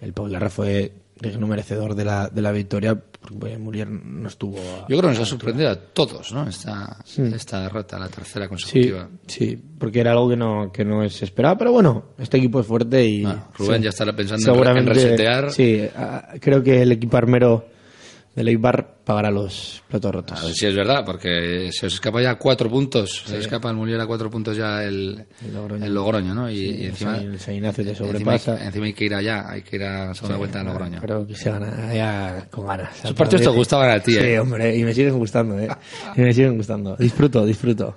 el 0.00 0.12
Paul 0.12 0.32
Darra 0.32 0.50
fue 0.50 0.92
digno 1.20 1.48
merecedor 1.48 1.96
de 1.96 2.04
la, 2.04 2.28
de 2.28 2.40
la 2.42 2.52
victoria, 2.52 2.94
porque 2.94 3.58
Muriel 3.58 3.88
no 4.22 4.28
estuvo... 4.28 4.56
a- 4.58 4.86
Yo 4.88 4.96
creo 4.98 5.02
que 5.02 5.08
nos 5.08 5.18
ha 5.18 5.24
sorprendido 5.24 5.68
a 5.70 5.74
todos, 5.76 6.32
¿no? 6.32 6.48
Esta, 6.48 6.96
esta 7.34 7.62
derrota, 7.62 7.98
la 7.98 8.08
tercera 8.08 8.44
Sí, 8.44 8.48
consecutiva. 8.50 9.08
sí, 9.26 9.60
porque 9.78 9.98
era 9.98 10.12
algo 10.12 10.28
que 10.28 10.36
no, 10.36 10.70
que 10.72 10.84
no 10.84 11.08
se 11.08 11.24
esperaba, 11.24 11.58
pero 11.58 11.72
bueno, 11.72 12.04
este 12.18 12.38
equipo 12.38 12.60
es 12.60 12.66
fuerte 12.66 13.04
y... 13.04 13.24
Ah, 13.24 13.48
Rubén 13.58 13.78
sí, 13.78 13.82
ya 13.84 13.88
estará 13.90 14.14
pensando 14.14 14.64
en 14.64 14.86
resetear. 14.86 15.50
Sí, 15.50 15.88
ah, 15.96 16.34
creo 16.40 16.62
que 16.62 16.82
el 16.82 16.92
equipo 16.92 17.16
armero 17.16 17.66
del 18.38 18.48
Eibar 18.48 18.98
pagará 19.04 19.30
los 19.30 19.82
platos 19.88 20.12
rotos. 20.12 20.40
A 20.40 20.44
ver 20.44 20.54
si 20.54 20.66
es 20.66 20.74
verdad, 20.74 21.04
porque 21.04 21.70
se 21.72 21.86
os 21.86 21.94
escapa 21.94 22.22
ya 22.22 22.36
cuatro 22.36 22.70
puntos. 22.70 23.24
Se 23.26 23.36
escapa 23.38 23.68
el 23.70 23.76
Mulier 23.76 24.00
a 24.00 24.06
cuatro 24.06 24.30
puntos 24.30 24.56
ya 24.56 24.84
el, 24.84 25.26
El 25.44 25.54
Logroño. 25.54 25.84
el 25.84 25.92
Logroño, 25.94 26.34
¿no? 26.34 26.48
Y, 26.50 26.56
y 26.58 26.74
el 26.84 26.90
encima, 26.90 27.16
el 27.18 27.40
San 27.40 27.54
Ignacio 27.54 27.82
te 27.84 27.90
encima 27.90 28.06
hay, 28.08 28.12
sobrepasa. 28.38 28.64
encima 28.64 28.86
hay 28.86 28.92
que 28.92 29.04
ir 29.06 29.14
allá, 29.14 29.50
hay 29.50 29.62
que 29.62 29.76
ir 29.76 29.82
a 29.84 30.14
segunda 30.14 30.36
vuelta 30.36 30.60
a 30.60 30.64
Logroño. 30.64 30.98
Pero 31.00 31.26
que 31.26 31.34
se 31.34 31.50
gana 31.50 31.92
ya 31.94 32.46
con 32.50 32.66
ganas. 32.66 32.96
Esos 32.98 33.14
partidos 33.14 33.42
te 33.42 33.48
gustaban 33.48 33.90
a 33.90 34.00
ti, 34.00 34.12
Sí, 34.12 34.18
¿eh? 34.20 34.38
hombre, 34.38 34.76
y 34.76 34.84
me 34.84 34.94
siguen 34.94 35.18
gustando, 35.18 35.58
¿eh? 35.58 35.68
Y 36.16 36.20
me 36.20 36.32
siguen 36.32 36.56
gustando. 36.56 36.94
Disfruto, 36.96 37.44
disfruto. 37.44 37.96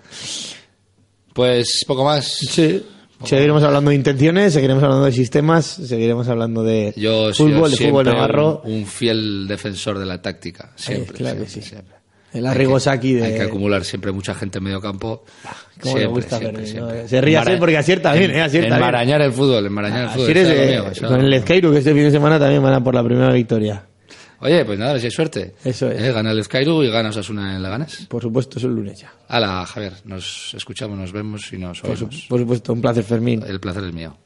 Pues 1.33 1.83
poco 1.87 2.03
más. 2.03 2.25
Sí. 2.49 2.83
Seguiremos 3.23 3.63
hablando 3.63 3.89
de 3.89 3.95
intenciones, 3.95 4.53
seguiremos 4.53 4.83
hablando 4.83 5.05
de 5.05 5.11
sistemas, 5.11 5.65
seguiremos 5.65 6.27
hablando 6.27 6.63
de 6.63 6.93
Yo 6.95 7.33
fútbol, 7.33 7.71
de 7.71 7.77
fútbol 7.77 8.05
navarro. 8.05 8.61
Un, 8.65 8.73
un 8.73 8.85
fiel 8.85 9.47
defensor 9.47 9.99
de 9.99 10.05
la 10.05 10.21
táctica. 10.21 10.71
Siempre. 10.75 11.17
claro 11.17 11.41
que 11.43 11.49
sí. 11.49 11.61
siempre. 11.61 11.95
El 12.33 12.45
Arrigo 12.45 12.79
Sacchi 12.79 13.13
de... 13.13 13.25
Hay 13.25 13.33
que 13.33 13.41
acumular 13.41 13.83
siempre 13.83 14.11
mucha 14.13 14.33
gente 14.33 14.59
en 14.59 14.63
medio 14.63 14.79
campo. 14.79 15.25
Cómo 15.81 15.95
le 15.97 16.01
Siempre, 16.03 16.07
gusta 16.07 16.37
siempre. 16.37 17.07
Se 17.07 17.19
ríe 17.19 17.37
así 17.37 17.51
porque 17.59 17.77
acierta 17.77 18.13
bien, 18.13 18.31
¿eh? 18.31 18.41
Acierta 18.41 18.67
bien. 18.67 18.77
Enmarañar 18.77 19.21
el 19.21 19.33
fútbol, 19.33 19.65
enmarañar 19.65 20.03
el 20.03 20.05
Así 20.07 20.15
fútbol. 20.19 20.29
eres, 20.31 20.47
es 20.47 20.55
lo 20.55 20.63
eh, 20.63 20.67
mío, 20.69 20.91
eso. 20.91 21.07
con 21.07 21.19
el 21.19 21.29
Lezcairu, 21.29 21.71
que 21.71 21.79
este 21.79 21.93
fin 21.93 22.03
de 22.03 22.11
semana 22.11 22.39
también 22.39 22.63
van 22.63 22.73
a 22.73 22.81
por 22.83 22.95
la 22.95 23.03
primera 23.03 23.33
victoria. 23.33 23.83
Oye, 24.41 24.65
pues 24.65 24.77
nada, 24.79 24.97
si 24.99 25.05
hay 25.05 25.11
suerte. 25.11 25.55
Eso 25.63 25.89
es. 25.91 26.01
Eh, 26.01 26.11
Gana 26.11 26.31
el 26.31 26.43
Skyru 26.43 26.83
y 26.83 26.89
gana 26.89 27.09
Osasuna 27.09 27.55
en 27.55 27.63
Leganés. 27.63 28.07
Por 28.09 28.21
supuesto, 28.21 28.57
es 28.57 28.63
el 28.65 28.71
lunes 28.75 28.99
ya. 28.99 29.13
Hala, 29.27 29.65
Javier, 29.65 29.93
nos 30.05 30.53
escuchamos, 30.55 30.97
nos 30.97 31.11
vemos 31.11 31.53
y 31.53 31.57
nos 31.57 31.81
Por, 31.81 31.95
su- 31.97 32.05
oímos. 32.05 32.25
por 32.27 32.39
supuesto, 32.39 32.73
un 32.73 32.81
placer, 32.81 33.03
Fermín. 33.03 33.43
El 33.47 33.59
placer 33.59 33.83
es 33.85 33.93
mío. 33.93 34.17